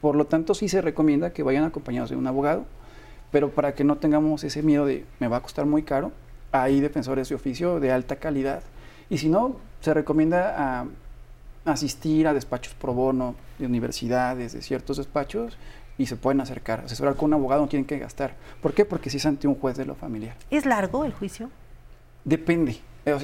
Por 0.00 0.16
lo 0.16 0.26
tanto, 0.26 0.54
sí 0.54 0.68
se 0.68 0.80
recomienda 0.80 1.32
que 1.32 1.42
vayan 1.42 1.64
acompañados 1.64 2.10
de 2.10 2.16
un 2.16 2.26
abogado, 2.26 2.64
pero 3.30 3.50
para 3.50 3.74
que 3.74 3.84
no 3.84 3.96
tengamos 3.96 4.44
ese 4.44 4.62
miedo 4.62 4.86
de 4.86 5.04
me 5.18 5.28
va 5.28 5.38
a 5.38 5.40
costar 5.40 5.66
muy 5.66 5.82
caro, 5.82 6.12
hay 6.52 6.80
defensores 6.80 7.28
de 7.28 7.34
oficio 7.34 7.80
de 7.80 7.90
alta 7.90 8.16
calidad. 8.16 8.62
Y 9.10 9.18
si 9.18 9.28
no, 9.28 9.56
se 9.80 9.92
recomienda 9.92 10.54
a 10.56 10.86
asistir 11.64 12.28
a 12.28 12.34
despachos 12.34 12.74
pro 12.74 12.92
bono 12.92 13.34
de 13.58 13.66
universidades, 13.66 14.52
de 14.52 14.62
ciertos 14.62 14.98
despachos, 14.98 15.56
y 15.98 16.06
se 16.06 16.16
pueden 16.16 16.40
acercar. 16.40 16.80
Asesorar 16.80 17.16
con 17.16 17.26
un 17.26 17.34
abogado 17.34 17.62
no 17.62 17.68
tienen 17.68 17.86
que 17.86 17.98
gastar. 17.98 18.34
¿Por 18.60 18.74
qué? 18.74 18.84
Porque 18.84 19.10
si 19.10 19.18
es 19.18 19.26
ante 19.26 19.46
un 19.46 19.54
juez 19.54 19.76
de 19.76 19.84
lo 19.84 19.94
familiar. 19.94 20.36
¿Es 20.50 20.66
largo 20.66 21.04
el 21.04 21.12
juicio? 21.12 21.50
Depende. 22.24 22.78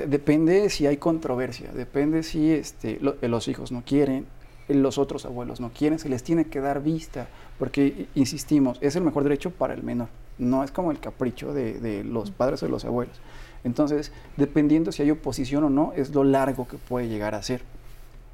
depende 0.07 0.69
si 0.69 0.87
hay 0.87 0.99
controversia, 0.99 1.73
depende 1.73 2.23
si 2.23 2.53
este, 2.53 3.01
los 3.01 3.49
hijos 3.49 3.73
no 3.73 3.83
quieren, 3.85 4.27
los 4.69 4.99
otros 4.99 5.25
abuelos 5.25 5.61
no 5.61 5.71
quieren, 5.71 5.99
se 5.99 6.09
les 6.09 6.23
tiene 6.23 6.45
que 6.45 6.61
dar 6.61 6.83
vista, 6.83 7.29
porque, 7.59 8.07
insistimos, 8.15 8.79
es 8.83 8.95
el 8.97 9.03
mejor 9.03 9.23
derecho 9.23 9.51
para 9.51 9.75
el 9.75 9.83
menor, 9.83 10.09
no 10.39 10.63
es 10.63 10.71
como 10.71 10.91
el 10.91 11.01
capricho 11.01 11.55
de, 11.55 11.81
de 11.81 12.05
los 12.05 12.31
padres 12.31 12.63
o 12.63 12.67
de 12.67 12.73
los 12.73 12.85
abuelos. 12.85 13.21
Entonces, 13.65 14.13
dependiendo 14.37 14.93
si 14.93 15.03
hay 15.03 15.11
oposición 15.11 15.65
o 15.65 15.71
no, 15.71 15.93
es 15.97 16.15
lo 16.15 16.25
largo 16.25 16.69
que 16.69 16.77
puede 16.77 17.09
llegar 17.09 17.35
a 17.35 17.43
ser. 17.43 17.63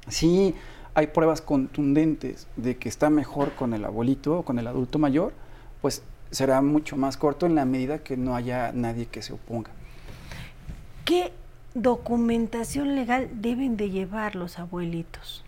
Si 0.09 0.53
hay 0.97 1.05
pruebas 1.05 1.41
contundentes 1.41 2.47
de 2.55 2.77
que 2.77 2.89
está 2.89 3.11
mejor 3.11 3.53
con 3.53 3.75
el 3.75 3.85
abuelito 3.85 4.39
o 4.39 4.41
con 4.41 4.57
el 4.57 4.65
adulto 4.65 4.97
mayor, 4.97 5.31
pues 5.79 6.01
será 6.31 6.59
mucho 6.63 6.97
más 6.97 7.17
corto 7.17 7.45
en 7.45 7.53
la 7.53 7.65
medida 7.65 7.99
que 7.99 8.17
no 8.17 8.35
haya 8.35 8.71
nadie 8.73 9.05
que 9.05 9.21
se 9.21 9.33
oponga. 9.33 9.69
¿Qué 11.05 11.33
documentación 11.75 12.95
legal 12.95 13.29
deben 13.31 13.77
de 13.77 13.91
llevar 13.91 14.35
los 14.35 14.57
abuelitos? 14.57 15.43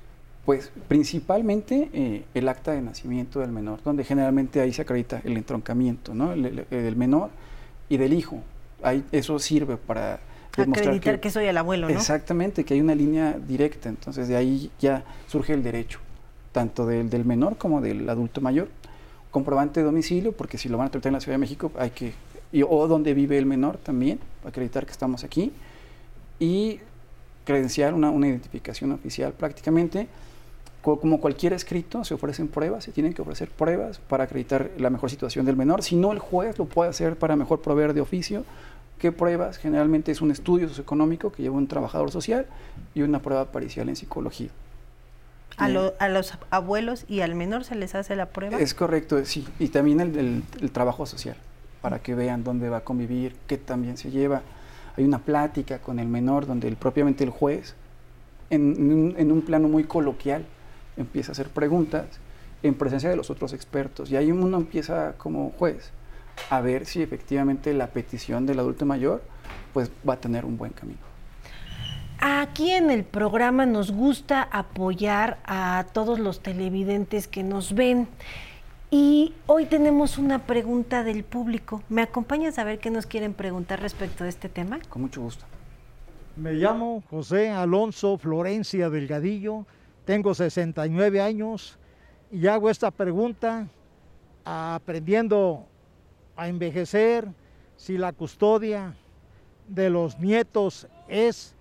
Pues 0.45 0.71
principalmente 0.87 1.89
eh, 1.93 2.25
el 2.35 2.47
acta 2.47 2.73
de 2.73 2.83
nacimiento 2.83 3.39
del 3.39 3.49
menor, 3.49 3.81
donde 3.83 4.03
generalmente 4.03 4.61
ahí 4.61 4.71
se 4.71 4.83
acredita 4.83 5.19
el 5.23 5.35
entroncamiento 5.35 6.13
¿no? 6.13 6.31
el, 6.31 6.95
menor 6.95 7.31
y 7.89 7.97
del 7.97 8.13
hijo. 8.13 8.43
Ahí, 8.83 9.03
eso 9.11 9.39
sirve 9.39 9.77
para 9.77 10.19
acreditar 10.57 11.19
que, 11.19 11.29
soy 11.29 11.45
el 11.45 11.57
abuelo, 11.57 11.87
¿no? 11.89 11.95
Exactamente, 11.95 12.63
que 12.63 12.73
hay 12.73 12.81
una 12.81 12.95
línea 12.95 13.37
directa, 13.47 13.89
entonces 13.89 14.27
de 14.27 14.35
ahí 14.35 14.71
ya 14.79 15.03
surge 15.27 15.53
el 15.53 15.63
derecho, 15.63 15.99
tanto 16.51 16.85
del, 16.85 17.09
del 17.09 17.25
menor 17.25 17.57
como 17.57 17.81
del 17.81 18.09
adulto 18.09 18.41
mayor. 18.41 18.67
Comprobante 19.31 19.79
de 19.79 19.85
domicilio, 19.85 20.31
porque 20.31 20.57
si 20.57 20.69
lo 20.69 20.77
van 20.77 20.87
a 20.87 20.91
tratar 20.91 21.11
en 21.11 21.13
la 21.13 21.19
Ciudad 21.19 21.35
de 21.35 21.39
México 21.39 21.71
hay 21.77 21.91
que, 21.91 22.13
o 22.67 22.87
donde 22.87 23.13
vive 23.13 23.37
el 23.37 23.45
menor 23.45 23.77
también, 23.77 24.19
acreditar 24.43 24.85
que 24.85 24.91
estamos 24.91 25.23
aquí, 25.23 25.51
y 26.39 26.79
credenciar 27.45 27.93
una, 27.93 28.09
una 28.09 28.27
identificación 28.27 28.91
oficial 28.91 29.33
prácticamente 29.33 30.07
como 30.81 31.19
cualquier 31.19 31.53
escrito, 31.53 32.03
se 32.05 32.13
ofrecen 32.13 32.47
pruebas, 32.47 32.85
se 32.85 32.91
tienen 32.91 33.13
que 33.13 33.21
ofrecer 33.21 33.49
pruebas 33.49 33.99
para 33.99 34.23
acreditar 34.23 34.71
la 34.77 34.89
mejor 34.89 35.09
situación 35.09 35.45
del 35.45 35.57
menor. 35.57 35.83
Si 35.83 35.95
no, 35.95 36.13
el 36.13 36.19
juez 36.19 36.57
lo 36.57 36.65
puede 36.65 36.89
hacer 36.89 37.17
para 37.17 37.35
mejor 37.35 37.61
proveer 37.61 37.93
de 37.93 38.01
oficio. 38.01 38.45
¿Qué 38.99 39.13
pruebas? 39.13 39.57
Generalmente 39.57 40.11
es 40.11 40.21
un 40.21 40.29
estudio 40.29 40.67
socioeconómico 40.67 41.31
que 41.31 41.41
lleva 41.41 41.55
un 41.55 41.67
trabajador 41.67 42.11
social 42.11 42.45
y 42.93 43.01
una 43.01 43.21
prueba 43.21 43.45
paricial 43.45 43.87
en 43.87 43.95
psicología. 43.95 44.49
A, 45.55 45.69
los 45.69 46.33
abuelos 46.51 47.05
y 47.07 47.21
al 47.21 47.33
menor 47.33 47.63
se 47.63 47.75
les 47.75 47.95
hace 47.95 48.15
la 48.15 48.27
prueba. 48.27 48.57
Es 48.59 48.73
correcto, 48.73 49.23
sí. 49.25 49.47
Y 49.57 49.69
también 49.69 49.99
el, 50.01 50.71
trabajo 50.71 51.05
social, 51.05 51.37
para 51.81 51.99
que 51.99 52.13
vean 52.13 52.43
dónde 52.43 52.69
va 52.69 52.77
a 52.77 52.83
convivir, 52.83 53.35
qué 53.47 53.57
también 53.57 53.97
se 53.97 54.11
lleva. 54.11 54.41
Hay 54.97 55.05
una 55.05 55.19
plática 55.19 55.79
con 55.79 55.99
el 55.99 56.07
menor 56.07 56.45
donde 56.45 56.67
el, 56.67 56.75
propiamente 56.75 57.23
el 57.23 57.29
juez, 57.29 57.75
en, 58.49 59.15
en 59.17 59.31
un 59.31 59.41
plano 59.43 59.69
muy 59.69 59.85
coloquial, 59.85 60.45
empieza 60.97 61.31
a 61.31 61.33
hacer 61.33 61.49
preguntas 61.49 62.05
en 62.63 62.73
presencia 62.73 63.09
de 63.09 63.15
los 63.15 63.29
otros 63.29 63.53
expertos. 63.53 64.11
Y 64.11 64.17
ahí 64.17 64.31
uno 64.31 64.57
empieza 64.57 65.13
como 65.17 65.51
juez 65.51 65.91
a 66.49 66.61
ver 66.61 66.85
si 66.85 67.01
efectivamente 67.01 67.73
la 67.73 67.87
petición 67.87 68.45
del 68.45 68.59
adulto 68.59 68.85
mayor 68.85 69.21
pues 69.73 69.91
va 70.07 70.15
a 70.15 70.19
tener 70.19 70.45
un 70.45 70.57
buen 70.57 70.71
camino. 70.71 70.99
Aquí 72.19 72.71
en 72.71 72.89
el 72.89 73.03
programa 73.05 73.65
nos 73.65 73.91
gusta 73.91 74.41
apoyar 74.41 75.39
a 75.45 75.85
todos 75.93 76.19
los 76.19 76.41
televidentes 76.41 77.27
que 77.27 77.43
nos 77.43 77.73
ven. 77.73 78.07
Y 78.91 79.33
hoy 79.45 79.65
tenemos 79.65 80.17
una 80.17 80.39
pregunta 80.39 81.03
del 81.03 81.23
público. 81.23 81.83
¿Me 81.89 82.01
acompañas 82.01 82.57
a 82.57 82.63
ver 82.63 82.79
qué 82.79 82.89
nos 82.89 83.05
quieren 83.05 83.33
preguntar 83.33 83.79
respecto 83.79 84.23
de 84.23 84.31
este 84.31 84.49
tema? 84.49 84.79
Con 84.89 85.03
mucho 85.03 85.21
gusto. 85.21 85.45
Me 86.35 86.53
llamo 86.53 87.03
José 87.09 87.49
Alonso 87.51 88.17
Florencia 88.17 88.89
Delgadillo 88.89 89.65
tengo 90.09 90.33
69 90.33 91.21
años 91.21 91.77
y 92.31 92.47
hago 92.47 92.71
esta 92.71 92.89
pregunta 92.89 93.67
aprendiendo 94.43 95.67
a 96.39 96.47
envejecer 96.47 97.27
si 97.75 97.97
la 97.97 98.13
custodia 98.13 98.95
de 99.67 99.89
los 99.89 100.19
nietos 100.19 100.87
es 101.07 101.53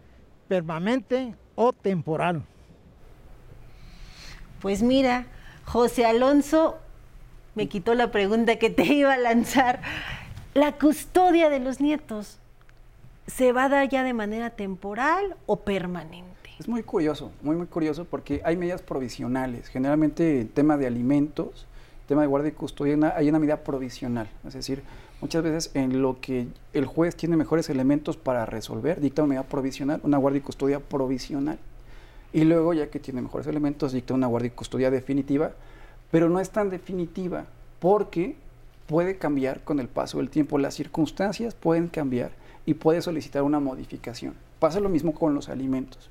permanente 0.46 1.34
o 1.54 1.72
temporal. 1.72 2.42
Pues 4.60 4.82
mira, 4.82 5.26
José 5.64 6.06
Alonso 6.06 6.78
me 7.54 7.68
quitó 7.68 7.94
la 7.94 8.10
pregunta 8.10 8.56
que 8.56 8.70
te 8.70 8.84
iba 8.84 9.14
a 9.14 9.18
lanzar. 9.18 9.80
¿La 10.54 10.72
custodia 10.72 11.50
de 11.50 11.60
los 11.60 11.80
nietos 11.80 12.38
se 13.26 13.52
va 13.52 13.64
a 13.64 13.68
dar 13.68 13.88
ya 13.88 14.02
de 14.02 14.14
manera 14.14 14.50
temporal 14.50 15.36
o 15.46 15.56
permanente? 15.60 16.50
Es 16.58 16.68
muy 16.68 16.82
curioso, 16.82 17.30
muy, 17.42 17.56
muy 17.56 17.66
curioso 17.66 18.04
porque 18.04 18.40
hay 18.44 18.56
medidas 18.56 18.82
provisionales. 18.82 19.68
Generalmente 19.68 20.40
en 20.40 20.48
tema 20.48 20.76
de 20.76 20.86
alimentos, 20.86 21.66
tema 22.08 22.22
de 22.22 22.26
guardia 22.26 22.48
y 22.48 22.52
custodia, 22.52 23.14
hay 23.16 23.28
una 23.28 23.38
medida 23.38 23.62
provisional. 23.62 24.28
Es 24.46 24.54
decir, 24.54 24.82
muchas 25.20 25.42
veces 25.42 25.70
en 25.74 26.02
lo 26.02 26.20
que 26.20 26.48
el 26.72 26.86
juez 26.86 27.14
tiene 27.14 27.36
mejores 27.36 27.68
elementos 27.70 28.16
para 28.16 28.46
resolver, 28.46 29.00
dicta 29.00 29.22
una 29.22 29.28
medida 29.28 29.44
provisional, 29.44 30.00
una 30.02 30.18
guardia 30.18 30.38
y 30.38 30.42
custodia 30.42 30.80
provisional. 30.80 31.58
Y 32.32 32.44
luego, 32.44 32.74
ya 32.74 32.90
que 32.90 32.98
tiene 32.98 33.22
mejores 33.22 33.46
elementos, 33.46 33.92
dicta 33.92 34.14
una 34.14 34.26
guardia 34.26 34.48
y 34.48 34.50
custodia 34.50 34.90
definitiva, 34.90 35.52
pero 36.10 36.28
no 36.28 36.40
es 36.40 36.50
tan 36.50 36.70
definitiva 36.70 37.46
porque 37.78 38.36
puede 38.86 39.18
cambiar 39.18 39.60
con 39.62 39.78
el 39.78 39.88
paso 39.88 40.18
del 40.18 40.30
tiempo. 40.30 40.58
Las 40.58 40.74
circunstancias 40.74 41.54
pueden 41.54 41.88
cambiar 41.88 42.32
y 42.66 42.74
puede 42.74 43.02
solicitar 43.02 43.42
una 43.42 43.60
modificación. 43.60 44.34
Pasa 44.58 44.80
lo 44.80 44.88
mismo 44.88 45.14
con 45.14 45.34
los 45.34 45.48
alimentos 45.48 46.10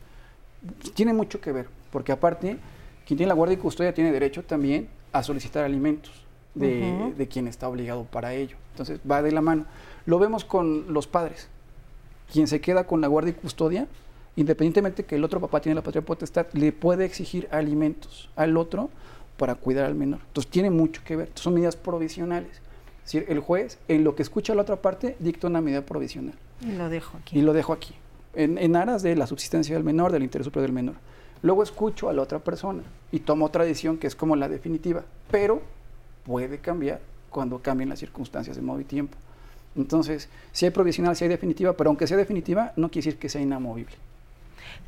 tiene 0.94 1.14
mucho 1.14 1.40
que 1.42 1.52
ver, 1.52 1.68
porque 1.92 2.12
aparte, 2.12 2.58
quien 3.06 3.18
tiene 3.18 3.28
la 3.28 3.34
guardia 3.34 3.56
y 3.56 3.58
custodia 3.58 3.94
tiene 3.94 4.12
derecho 4.12 4.44
también 4.44 4.88
a 5.12 5.24
solicitar 5.24 5.64
alimentos 5.64 6.12
de, 6.56 7.28
quien 7.30 7.48
está 7.48 7.68
obligado 7.68 8.06
para 8.06 8.34
ello. 8.34 8.58
Entonces 8.72 9.00
va 9.10 9.22
de 9.22 9.32
la 9.32 9.42
mano. 9.42 9.66
Lo 10.06 10.20
vemos 10.20 10.46
con 10.46 10.94
los 10.94 11.08
padres. 11.08 11.50
Quien 12.32 12.48
se 12.48 12.62
queda 12.62 12.86
con 12.86 13.02
la 13.02 13.08
guardia 13.08 13.32
y 13.32 13.34
custodia, 13.34 13.88
independientemente 14.36 15.06
que 15.06 15.16
el 15.16 15.24
otro 15.24 15.40
papá 15.40 15.62
tiene 15.62 15.76
la 15.76 15.82
patria 15.82 16.04
potestad, 16.04 16.48
le 16.54 16.72
puede 16.72 17.06
exigir 17.06 17.48
alimentos 17.52 18.30
al 18.36 18.58
otro 18.58 18.90
para 19.38 19.56
cuidar 19.56 19.86
al 19.86 19.96
menor. 19.96 20.22
Entonces 20.28 20.52
tiene 20.52 20.70
mucho 20.70 21.02
que 21.06 21.16
ver. 21.16 21.32
son 21.36 21.54
medidas 21.54 21.76
provisionales. 21.76 22.62
Es 23.06 23.14
decir, 23.14 23.26
el 23.30 23.40
juez, 23.40 23.80
en 23.88 24.04
lo 24.04 24.16
que 24.16 24.24
escucha 24.24 24.52
a 24.52 24.56
la 24.56 24.64
otra 24.64 24.82
parte, 24.82 25.16
dicta 25.20 25.48
una 25.48 25.62
medida 25.62 25.86
provisional. 25.86 26.36
Y 26.60 26.72
lo 26.74 26.90
dejo 26.90 27.18
aquí. 27.18 27.40
Y 27.40 27.42
lo 27.42 27.54
dejo 27.54 27.72
aquí 27.72 27.96
en, 28.38 28.76
aras 28.76 29.02
de 29.02 29.16
la 29.16 29.28
subsistencia 29.28 29.76
del 29.76 29.84
menor, 29.84 30.12
del 30.12 30.24
interés 30.24 30.46
superior 30.46 30.68
del 30.68 30.74
menor. 30.74 30.96
Luego 31.42 31.64
escucho 31.64 32.10
a 32.10 32.14
la 32.14 32.22
otra 32.22 32.40
persona 32.40 32.84
y 33.12 33.20
tomo 33.20 33.46
otra 33.46 33.64
decisión 33.64 33.98
que 33.98 34.08
es 34.08 34.16
como 34.16 34.36
la 34.36 34.50
definitiva, 34.50 35.04
pero 35.30 35.62
puede 36.26 36.60
cambiar 36.60 37.00
cuando 37.30 37.60
cambien 37.60 37.90
las 37.90 38.00
circunstancias 38.00 38.56
de 38.56 38.62
modo 38.62 38.80
y 38.80 38.84
tiempo. 38.84 39.18
Entonces, 39.76 40.30
si 40.52 40.66
hay 40.66 40.72
provisional, 40.72 41.16
si 41.16 41.24
hay 41.24 41.30
definitiva, 41.30 41.74
pero 41.74 41.90
aunque 41.90 42.08
sea 42.08 42.18
definitiva, 42.18 42.74
no 42.76 42.90
quiere 42.90 43.06
decir 43.06 43.20
que 43.20 43.30
sea 43.30 43.42
inamovible. 43.42 43.96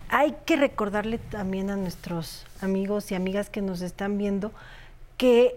Hay 0.09 0.35
que 0.45 0.55
recordarle 0.55 1.19
también 1.19 1.69
a 1.69 1.75
nuestros 1.75 2.45
amigos 2.61 3.11
y 3.11 3.15
amigas 3.15 3.49
que 3.49 3.61
nos 3.61 3.81
están 3.81 4.17
viendo 4.17 4.51
que 5.17 5.55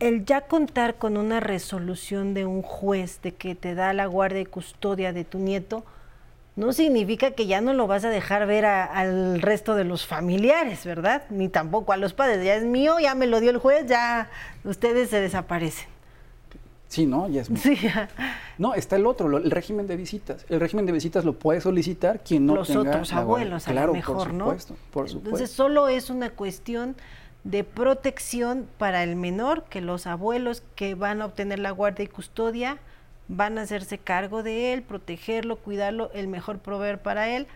el 0.00 0.24
ya 0.24 0.42
contar 0.42 0.96
con 0.96 1.16
una 1.16 1.38
resolución 1.38 2.34
de 2.34 2.46
un 2.46 2.62
juez 2.62 3.20
de 3.22 3.32
que 3.32 3.54
te 3.54 3.74
da 3.74 3.92
la 3.92 4.06
guardia 4.06 4.40
y 4.40 4.46
custodia 4.46 5.12
de 5.12 5.24
tu 5.24 5.38
nieto, 5.38 5.84
no 6.56 6.72
significa 6.72 7.32
que 7.32 7.46
ya 7.46 7.60
no 7.60 7.72
lo 7.72 7.86
vas 7.86 8.04
a 8.04 8.10
dejar 8.10 8.46
ver 8.46 8.64
al 8.64 9.42
resto 9.42 9.74
de 9.74 9.84
los 9.84 10.06
familiares, 10.06 10.84
¿verdad? 10.84 11.24
Ni 11.30 11.48
tampoco 11.48 11.92
a 11.92 11.96
los 11.96 12.14
padres. 12.14 12.44
Ya 12.44 12.54
es 12.54 12.64
mío, 12.64 12.98
ya 13.00 13.14
me 13.14 13.26
lo 13.26 13.40
dio 13.40 13.50
el 13.50 13.58
juez, 13.58 13.86
ya 13.86 14.30
ustedes 14.62 15.10
se 15.10 15.20
desaparecen. 15.20 15.88
Sí, 16.86 17.06
¿no? 17.06 17.28
Ya 17.28 17.42
es 17.42 17.50
mío. 17.50 17.60
Sí. 17.60 17.76
No, 18.56 18.74
está 18.74 18.94
el 18.94 19.06
otro, 19.06 19.36
el 19.36 19.50
régimen 19.50 19.88
de 19.88 19.96
visitas. 19.96 20.46
El 20.48 20.60
régimen 20.60 20.86
de 20.86 20.92
visitas 20.92 21.24
lo 21.24 21.32
puede 21.32 21.60
solicitar 21.60 22.22
quien 22.22 22.46
no 22.46 22.54
los 22.54 22.68
tenga... 22.68 22.84
Los 22.84 22.88
otros 22.88 23.12
abuelos, 23.12 23.66
a 23.66 23.72
lo 23.72 23.92
mejor, 23.92 24.16
por 24.16 24.28
supuesto, 24.28 24.76
Por 24.92 25.08
supuesto. 25.08 25.30
Entonces, 25.30 25.50
solo 25.50 25.88
es 25.88 26.08
una 26.08 26.30
cuestión 26.30 26.94
de 27.42 27.64
protección 27.64 28.68
para 28.78 29.02
el 29.02 29.16
menor, 29.16 29.64
que 29.64 29.80
los 29.80 30.06
abuelos 30.06 30.62
que 30.76 30.94
van 30.94 31.20
a 31.20 31.26
obtener 31.26 31.58
la 31.58 31.72
guardia 31.72 32.04
y 32.04 32.08
custodia 32.08 32.78
van 33.28 33.58
a 33.58 33.62
hacerse 33.62 33.98
cargo 33.98 34.42
de 34.42 34.72
él, 34.72 34.82
protegerlo, 34.82 35.56
cuidarlo, 35.56 36.10
el 36.12 36.28
mejor 36.28 36.58
proveer 36.58 37.00
para 37.00 37.28
él, 37.28 37.46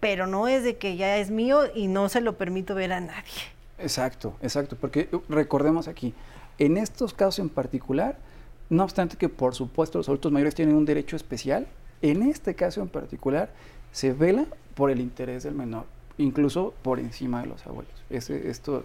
pero 0.00 0.26
no 0.26 0.48
es 0.48 0.62
de 0.62 0.76
que 0.76 0.96
ya 0.96 1.16
es 1.16 1.30
mío 1.30 1.62
y 1.74 1.86
no 1.86 2.08
se 2.08 2.20
lo 2.20 2.36
permito 2.36 2.74
ver 2.74 2.92
a 2.92 3.00
nadie. 3.00 3.42
Exacto, 3.78 4.36
exacto, 4.42 4.76
porque 4.76 5.08
uh, 5.12 5.20
recordemos 5.28 5.88
aquí, 5.88 6.14
en 6.58 6.76
estos 6.76 7.14
casos 7.14 7.38
en 7.38 7.48
particular, 7.48 8.18
no 8.70 8.84
obstante 8.84 9.16
que 9.16 9.28
por 9.28 9.54
supuesto 9.54 9.98
los 9.98 10.08
adultos 10.08 10.32
mayores 10.32 10.54
tienen 10.54 10.76
un 10.76 10.84
derecho 10.84 11.16
especial, 11.16 11.66
en 12.02 12.22
este 12.22 12.54
caso 12.54 12.82
en 12.82 12.88
particular 12.88 13.50
se 13.92 14.12
vela 14.12 14.46
por 14.74 14.90
el 14.90 15.00
interés 15.00 15.42
del 15.42 15.54
menor, 15.54 15.86
incluso 16.18 16.74
por 16.82 17.00
encima 17.00 17.40
de 17.40 17.46
los 17.46 17.66
abuelos. 17.66 17.92
esto, 18.10 18.84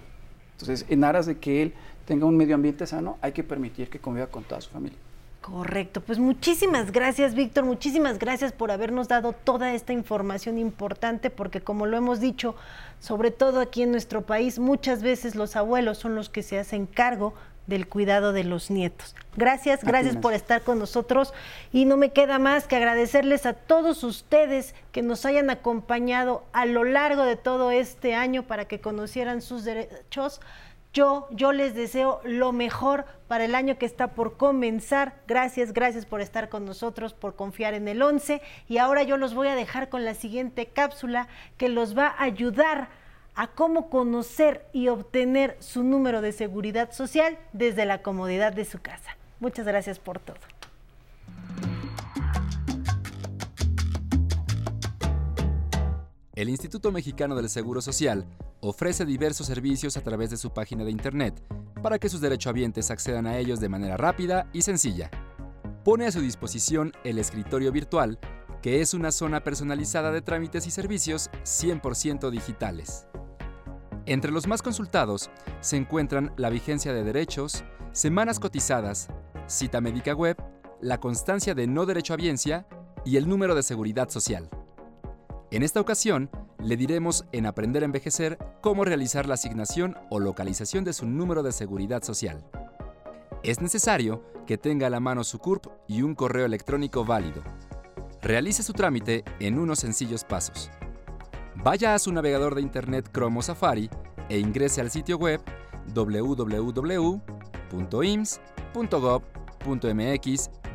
entonces, 0.54 0.86
en 0.90 1.04
aras 1.04 1.26
de 1.26 1.38
que 1.38 1.62
él 1.62 1.74
tenga 2.06 2.26
un 2.26 2.36
medio 2.36 2.56
ambiente 2.56 2.86
sano, 2.86 3.18
hay 3.22 3.32
que 3.32 3.44
permitir 3.44 3.90
que 3.90 4.00
conviva 4.00 4.28
con 4.28 4.44
toda 4.44 4.60
su 4.60 4.70
familia. 4.70 4.98
Correcto, 5.42 6.02
pues 6.02 6.20
muchísimas 6.20 6.92
gracias 6.92 7.34
Víctor, 7.34 7.64
muchísimas 7.64 8.20
gracias 8.20 8.52
por 8.52 8.72
habernos 8.72 9.08
dado 9.08 9.32
toda 9.32 9.74
esta 9.74 9.94
información 9.94 10.60
importante 10.60 11.30
porque 11.30 11.62
como 11.62 11.86
lo 11.86 11.98
hemos 11.98 12.20
dicho, 12.20 12.56
sobre 13.00 13.32
todo 13.32 13.62
aquí 13.62 13.84
en 13.84 13.92
nuestro 13.92 14.22
país, 14.24 14.60
muchas 14.60 15.02
veces 15.02 15.36
los 15.36 15.56
abuelos 15.56 15.98
son 15.98 16.14
los 16.14 16.30
que 16.30 16.44
se 16.44 16.60
hacen 16.60 16.86
cargo 16.86 17.34
del 17.70 17.88
cuidado 17.88 18.34
de 18.34 18.44
los 18.44 18.70
nietos. 18.70 19.16
Gracias, 19.38 19.84
gracias 19.84 20.18
por 20.18 20.34
estar 20.34 20.64
con 20.64 20.80
nosotros. 20.80 21.34
Y 21.72 21.86
no 21.86 21.96
me 21.98 22.12
queda 22.12 22.40
más 22.40 22.68
que 22.68 22.76
agradecerles 22.76 23.46
a 23.46 23.54
todos 23.54 24.04
ustedes 24.04 24.74
que 24.92 25.04
nos 25.04 25.24
hayan 25.26 25.50
acompañado 25.50 26.44
a 26.52 26.66
lo 26.66 26.84
largo 26.84 27.24
de 27.24 27.36
todo 27.36 27.72
este 27.72 28.16
año 28.16 28.44
para 28.44 28.66
que 28.66 28.82
conocieran 28.82 29.42
sus 29.42 29.64
derechos 29.64 30.42
yo, 30.94 31.28
yo 31.32 31.52
les 31.52 31.76
deseo 31.76 32.20
lo 32.24 32.52
mejor 32.52 33.06
para 33.28 33.46
el 33.46 33.54
año 33.54 33.78
que 33.78 33.86
está 33.86 34.16
por 34.16 34.38
comenzar. 34.38 35.22
Gracias, 35.28 35.72
gracias 35.72 36.06
por 36.06 36.20
estar 36.20 36.50
con 36.50 36.66
nosotros, 36.66 37.14
por 37.14 37.36
confiar 37.36 37.76
en 37.76 37.88
el 37.88 38.02
11. 38.02 38.42
Y 38.68 38.78
ahora 38.80 39.04
yo 39.04 39.18
los 39.18 39.36
voy 39.36 39.50
a 39.50 39.56
dejar 39.56 39.90
con 39.90 40.04
la 40.04 40.16
siguiente 40.16 40.66
cápsula 40.66 41.28
que 41.58 41.70
los 41.70 41.98
va 41.98 42.08
a 42.08 42.24
ayudar 42.24 42.90
a 43.36 43.48
cómo 43.48 43.90
conocer 43.90 44.66
y 44.74 44.88
obtener 44.88 45.56
su 45.60 45.84
número 45.84 46.22
de 46.22 46.32
seguridad 46.32 46.92
social 46.92 47.38
desde 47.54 47.86
la 47.86 48.02
comodidad 48.02 48.52
de 48.52 48.66
su 48.66 48.80
casa. 48.82 49.16
Muchas 49.40 49.66
gracias 49.66 50.00
por 50.00 50.20
todo. 50.20 50.38
El 56.36 56.50
Instituto 56.50 56.92
Mexicano 56.92 57.36
del 57.36 57.50
Seguro 57.50 57.82
Social 57.82 58.26
ofrece 58.62 59.06
diversos 59.06 59.48
servicios 59.48 59.98
a 59.98 60.02
través 60.02 60.30
de 60.30 60.38
su 60.38 60.52
página 60.52 60.84
de 60.84 60.92
Internet 60.92 61.44
para 61.82 62.00
que 62.00 62.10
sus 62.10 62.22
derechohabientes 62.22 62.92
accedan 62.92 63.26
a 63.26 63.38
ellos 63.38 63.60
de 63.60 63.70
manera 63.70 63.98
rápida 63.98 64.48
y 64.54 64.62
sencilla. 64.62 65.10
Pone 65.84 66.06
a 66.06 66.12
su 66.12 66.20
disposición 66.20 66.92
el 67.04 67.20
escritorio 67.20 67.72
virtual, 67.72 68.20
que 68.62 68.82
es 68.82 68.94
una 68.94 69.12
zona 69.12 69.44
personalizada 69.44 70.12
de 70.12 70.22
trámites 70.22 70.68
y 70.68 70.72
servicios 70.72 71.30
100% 71.44 72.30
digitales. 72.30 73.08
Entre 74.06 74.32
los 74.32 74.48
más 74.48 74.62
consultados 74.62 75.30
se 75.62 75.78
encuentran 75.78 76.34
la 76.36 76.50
vigencia 76.50 76.94
de 76.94 77.04
derechos, 77.04 77.64
semanas 77.92 78.40
cotizadas, 78.40 79.08
cita 79.48 79.82
médica 79.82 80.14
web, 80.14 80.36
la 80.82 81.00
constancia 81.00 81.54
de 81.54 81.68
no 81.68 81.86
derechohabiencia 81.86 82.68
y 83.06 83.18
el 83.18 83.30
número 83.30 83.56
de 83.56 83.64
seguridad 83.64 84.10
social. 84.10 84.50
En 85.52 85.64
esta 85.64 85.80
ocasión, 85.80 86.30
le 86.62 86.78
diremos 86.78 87.26
en 87.32 87.46
Aprender 87.46 87.84
a 87.84 87.86
Envejecer 87.86 88.38
cómo 88.62 88.84
realizar 88.86 89.28
la 89.28 89.36
asignación 89.36 89.96
o 90.10 90.20
localización 90.20 90.84
de 90.84 90.94
su 90.94 91.06
número 91.06 91.44
de 91.44 91.52
seguridad 91.52 92.04
social. 92.04 92.44
Es 93.44 93.62
necesario 93.62 94.24
que 94.46 94.58
tenga 94.58 94.88
a 94.88 94.90
la 94.90 95.00
mano 95.00 95.24
su 95.24 95.40
CURP 95.40 95.68
y 95.88 96.02
un 96.02 96.16
correo 96.16 96.46
electrónico 96.46 97.06
válido. 97.06 97.44
Realice 98.22 98.64
su 98.64 98.74
trámite 98.74 99.24
en 99.40 99.58
unos 99.58 99.80
sencillos 99.80 100.26
pasos. 100.26 100.70
Vaya 101.56 101.96
a 101.96 102.00
su 102.00 102.12
navegador 102.12 102.56
de 102.56 102.62
Internet 102.62 103.10
Chrome 103.14 103.40
o 103.40 103.42
Safari 103.42 103.90
e 104.28 104.40
ingrese 104.40 104.82
al 104.82 104.92
sitio 104.92 105.18
web 105.18 105.42
www.ims.gov.mx 105.94 107.20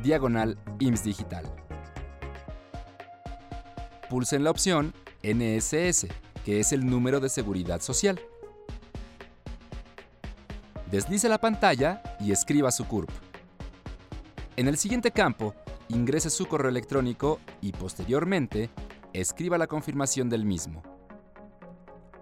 diagonal 0.02 0.58
IMSS 0.80 1.04
Digital 1.04 1.64
pulsen 4.14 4.44
la 4.44 4.50
opción 4.50 4.94
NSS, 5.24 6.06
que 6.44 6.60
es 6.60 6.72
el 6.72 6.84
número 6.84 7.18
de 7.18 7.28
seguridad 7.28 7.80
social. 7.80 8.20
Deslice 10.90 11.28
la 11.28 11.38
pantalla 11.38 12.02
y 12.20 12.30
escriba 12.30 12.70
su 12.70 12.87
CURP. 12.87 13.10
En 14.56 14.68
el 14.68 14.76
siguiente 14.76 15.10
campo, 15.10 15.54
ingrese 15.88 16.30
su 16.30 16.46
correo 16.46 16.68
electrónico 16.68 17.40
y 17.60 17.72
posteriormente 17.72 18.70
escriba 19.12 19.58
la 19.58 19.66
confirmación 19.66 20.28
del 20.28 20.44
mismo. 20.44 20.82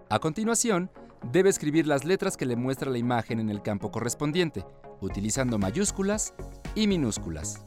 A 0.09 0.19
continuación, 0.19 0.89
debe 1.31 1.49
escribir 1.49 1.87
las 1.87 2.05
letras 2.05 2.37
que 2.37 2.45
le 2.45 2.55
muestra 2.55 2.89
la 2.89 2.97
imagen 2.97 3.39
en 3.39 3.49
el 3.49 3.61
campo 3.61 3.91
correspondiente, 3.91 4.65
utilizando 5.01 5.57
mayúsculas 5.57 6.33
y 6.75 6.87
minúsculas. 6.87 7.63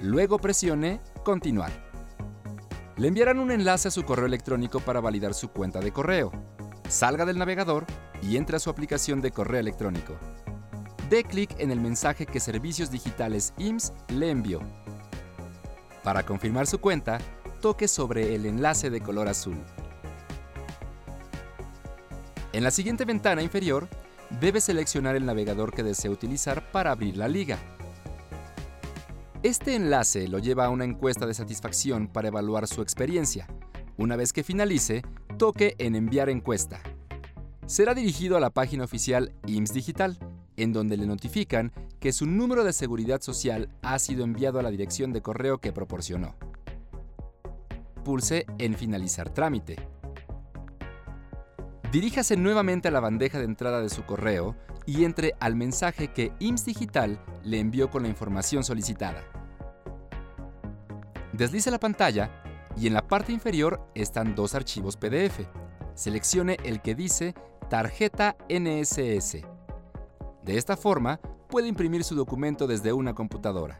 Luego 0.00 0.38
presione 0.38 1.00
Continuar. 1.24 1.91
Le 2.96 3.08
enviarán 3.08 3.38
un 3.38 3.50
enlace 3.50 3.88
a 3.88 3.90
su 3.90 4.04
correo 4.04 4.26
electrónico 4.26 4.78
para 4.80 5.00
validar 5.00 5.32
su 5.32 5.48
cuenta 5.48 5.80
de 5.80 5.92
correo. 5.92 6.30
Salga 6.88 7.24
del 7.24 7.38
navegador 7.38 7.86
y 8.20 8.36
entre 8.36 8.56
a 8.56 8.60
su 8.60 8.68
aplicación 8.68 9.22
de 9.22 9.30
correo 9.30 9.60
electrónico. 9.60 10.14
Dé 11.08 11.24
clic 11.24 11.54
en 11.58 11.70
el 11.70 11.80
mensaje 11.80 12.26
que 12.26 12.38
Servicios 12.38 12.90
Digitales 12.90 13.54
IMSS 13.56 13.92
le 14.08 14.30
envió. 14.30 14.60
Para 16.02 16.24
confirmar 16.24 16.66
su 16.66 16.80
cuenta, 16.80 17.18
toque 17.62 17.88
sobre 17.88 18.34
el 18.34 18.44
enlace 18.44 18.90
de 18.90 19.00
color 19.00 19.28
azul. 19.28 19.58
En 22.52 22.62
la 22.62 22.70
siguiente 22.70 23.06
ventana 23.06 23.42
inferior, 23.42 23.88
debe 24.38 24.60
seleccionar 24.60 25.16
el 25.16 25.24
navegador 25.24 25.72
que 25.72 25.82
desea 25.82 26.10
utilizar 26.10 26.70
para 26.70 26.90
abrir 26.90 27.16
la 27.16 27.28
liga. 27.28 27.58
Este 29.42 29.74
enlace 29.74 30.28
lo 30.28 30.38
lleva 30.38 30.66
a 30.66 30.70
una 30.70 30.84
encuesta 30.84 31.26
de 31.26 31.34
satisfacción 31.34 32.06
para 32.06 32.28
evaluar 32.28 32.68
su 32.68 32.80
experiencia. 32.80 33.48
Una 33.96 34.14
vez 34.14 34.32
que 34.32 34.44
finalice, 34.44 35.02
toque 35.36 35.74
en 35.78 35.96
Enviar 35.96 36.28
encuesta. 36.28 36.80
Será 37.66 37.92
dirigido 37.92 38.36
a 38.36 38.40
la 38.40 38.50
página 38.50 38.84
oficial 38.84 39.32
IMSS 39.46 39.74
Digital, 39.74 40.18
en 40.56 40.72
donde 40.72 40.96
le 40.96 41.06
notifican 41.06 41.72
que 41.98 42.12
su 42.12 42.26
número 42.26 42.62
de 42.62 42.72
seguridad 42.72 43.20
social 43.20 43.68
ha 43.82 43.98
sido 43.98 44.22
enviado 44.22 44.60
a 44.60 44.62
la 44.62 44.70
dirección 44.70 45.12
de 45.12 45.22
correo 45.22 45.58
que 45.58 45.72
proporcionó. 45.72 46.36
Pulse 48.04 48.46
en 48.58 48.74
Finalizar 48.74 49.30
trámite. 49.30 49.74
Diríjase 51.92 52.38
nuevamente 52.38 52.88
a 52.88 52.90
la 52.90 53.00
bandeja 53.00 53.36
de 53.36 53.44
entrada 53.44 53.82
de 53.82 53.90
su 53.90 54.06
correo 54.06 54.56
y 54.86 55.04
entre 55.04 55.34
al 55.40 55.54
mensaje 55.56 56.08
que 56.08 56.32
IMSS 56.38 56.64
Digital 56.64 57.22
le 57.44 57.60
envió 57.60 57.90
con 57.90 58.02
la 58.02 58.08
información 58.08 58.64
solicitada. 58.64 59.22
Deslice 61.34 61.70
la 61.70 61.78
pantalla 61.78 62.30
y 62.78 62.86
en 62.86 62.94
la 62.94 63.06
parte 63.06 63.30
inferior 63.32 63.86
están 63.94 64.34
dos 64.34 64.54
archivos 64.54 64.96
PDF. 64.96 65.40
Seleccione 65.94 66.56
el 66.64 66.80
que 66.80 66.94
dice 66.94 67.34
Tarjeta 67.68 68.38
NSS. 68.48 69.42
De 70.44 70.56
esta 70.56 70.78
forma, 70.78 71.20
puede 71.50 71.68
imprimir 71.68 72.04
su 72.04 72.14
documento 72.14 72.66
desde 72.66 72.94
una 72.94 73.12
computadora. 73.12 73.78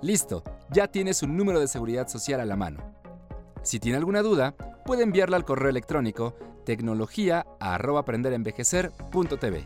Listo, 0.00 0.44
ya 0.70 0.86
tiene 0.86 1.12
su 1.12 1.26
número 1.26 1.58
de 1.58 1.66
seguridad 1.66 2.06
social 2.06 2.38
a 2.38 2.44
la 2.44 2.54
mano. 2.54 2.94
Si 3.66 3.78
tiene 3.80 3.98
alguna 3.98 4.22
duda, 4.22 4.54
puede 4.84 5.02
enviarla 5.02 5.36
al 5.36 5.44
correo 5.44 5.68
electrónico 5.68 6.36
tecnología@aprenderenvejecer.tv. 6.64 9.64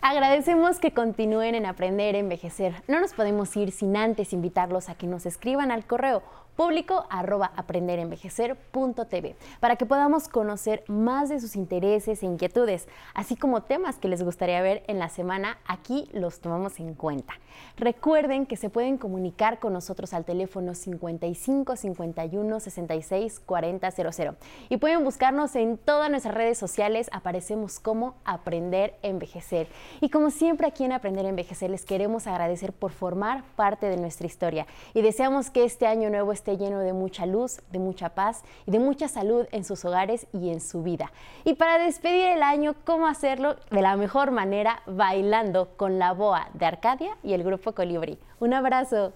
Agradecemos 0.00 0.78
que 0.78 0.94
continúen 0.94 1.56
en 1.56 1.66
Aprender 1.66 2.14
a 2.14 2.18
Envejecer. 2.18 2.84
No 2.86 3.00
nos 3.00 3.14
podemos 3.14 3.56
ir 3.56 3.72
sin 3.72 3.96
antes 3.96 4.32
invitarlos 4.32 4.88
a 4.88 4.94
que 4.94 5.08
nos 5.08 5.26
escriban 5.26 5.72
al 5.72 5.84
correo 5.84 6.22
público 6.60 7.06
arroba 7.08 7.52
aprenderenvejecer.tv 7.56 9.34
para 9.60 9.76
que 9.76 9.86
podamos 9.86 10.28
conocer 10.28 10.84
más 10.88 11.30
de 11.30 11.40
sus 11.40 11.56
intereses 11.56 12.22
e 12.22 12.26
inquietudes, 12.26 12.86
así 13.14 13.34
como 13.34 13.62
temas 13.62 13.96
que 13.96 14.08
les 14.08 14.22
gustaría 14.22 14.60
ver 14.60 14.82
en 14.86 14.98
la 14.98 15.08
semana, 15.08 15.56
aquí 15.64 16.06
los 16.12 16.40
tomamos 16.40 16.78
en 16.78 16.92
cuenta. 16.92 17.32
Recuerden 17.78 18.44
que 18.44 18.56
se 18.56 18.68
pueden 18.68 18.98
comunicar 18.98 19.58
con 19.58 19.72
nosotros 19.72 20.12
al 20.12 20.26
teléfono 20.26 20.74
55 20.74 21.76
51 21.76 22.60
66 22.60 23.40
40 23.40 23.90
00 23.90 24.36
y 24.68 24.76
pueden 24.76 25.02
buscarnos 25.02 25.56
en 25.56 25.78
todas 25.78 26.10
nuestras 26.10 26.34
redes 26.34 26.58
sociales, 26.58 27.08
aparecemos 27.10 27.80
como 27.80 28.16
Aprender 28.26 28.98
Envejecer. 29.00 29.66
Y 30.02 30.10
como 30.10 30.30
siempre 30.30 30.66
aquí 30.66 30.84
en 30.84 30.92
Aprender 30.92 31.24
Envejecer 31.24 31.70
les 31.70 31.86
queremos 31.86 32.26
agradecer 32.26 32.74
por 32.74 32.92
formar 32.92 33.44
parte 33.56 33.86
de 33.86 33.96
nuestra 33.96 34.26
historia 34.26 34.66
y 34.92 35.00
deseamos 35.00 35.48
que 35.48 35.64
este 35.64 35.86
año 35.86 36.10
nuevo 36.10 36.32
lleno 36.56 36.80
de 36.80 36.92
mucha 36.92 37.26
luz, 37.26 37.60
de 37.70 37.78
mucha 37.78 38.10
paz 38.10 38.42
y 38.66 38.70
de 38.70 38.78
mucha 38.78 39.08
salud 39.08 39.46
en 39.52 39.64
sus 39.64 39.84
hogares 39.84 40.26
y 40.32 40.50
en 40.50 40.60
su 40.60 40.82
vida. 40.82 41.12
Y 41.44 41.54
para 41.54 41.78
despedir 41.78 42.26
el 42.26 42.42
año, 42.42 42.74
¿cómo 42.84 43.06
hacerlo 43.06 43.56
de 43.70 43.82
la 43.82 43.96
mejor 43.96 44.30
manera? 44.30 44.82
Bailando 44.86 45.70
con 45.76 45.98
la 45.98 46.12
boa 46.12 46.48
de 46.54 46.66
Arcadia 46.66 47.16
y 47.22 47.32
el 47.32 47.44
grupo 47.44 47.72
Colibrí. 47.72 48.18
Un 48.38 48.54
abrazo. 48.54 49.12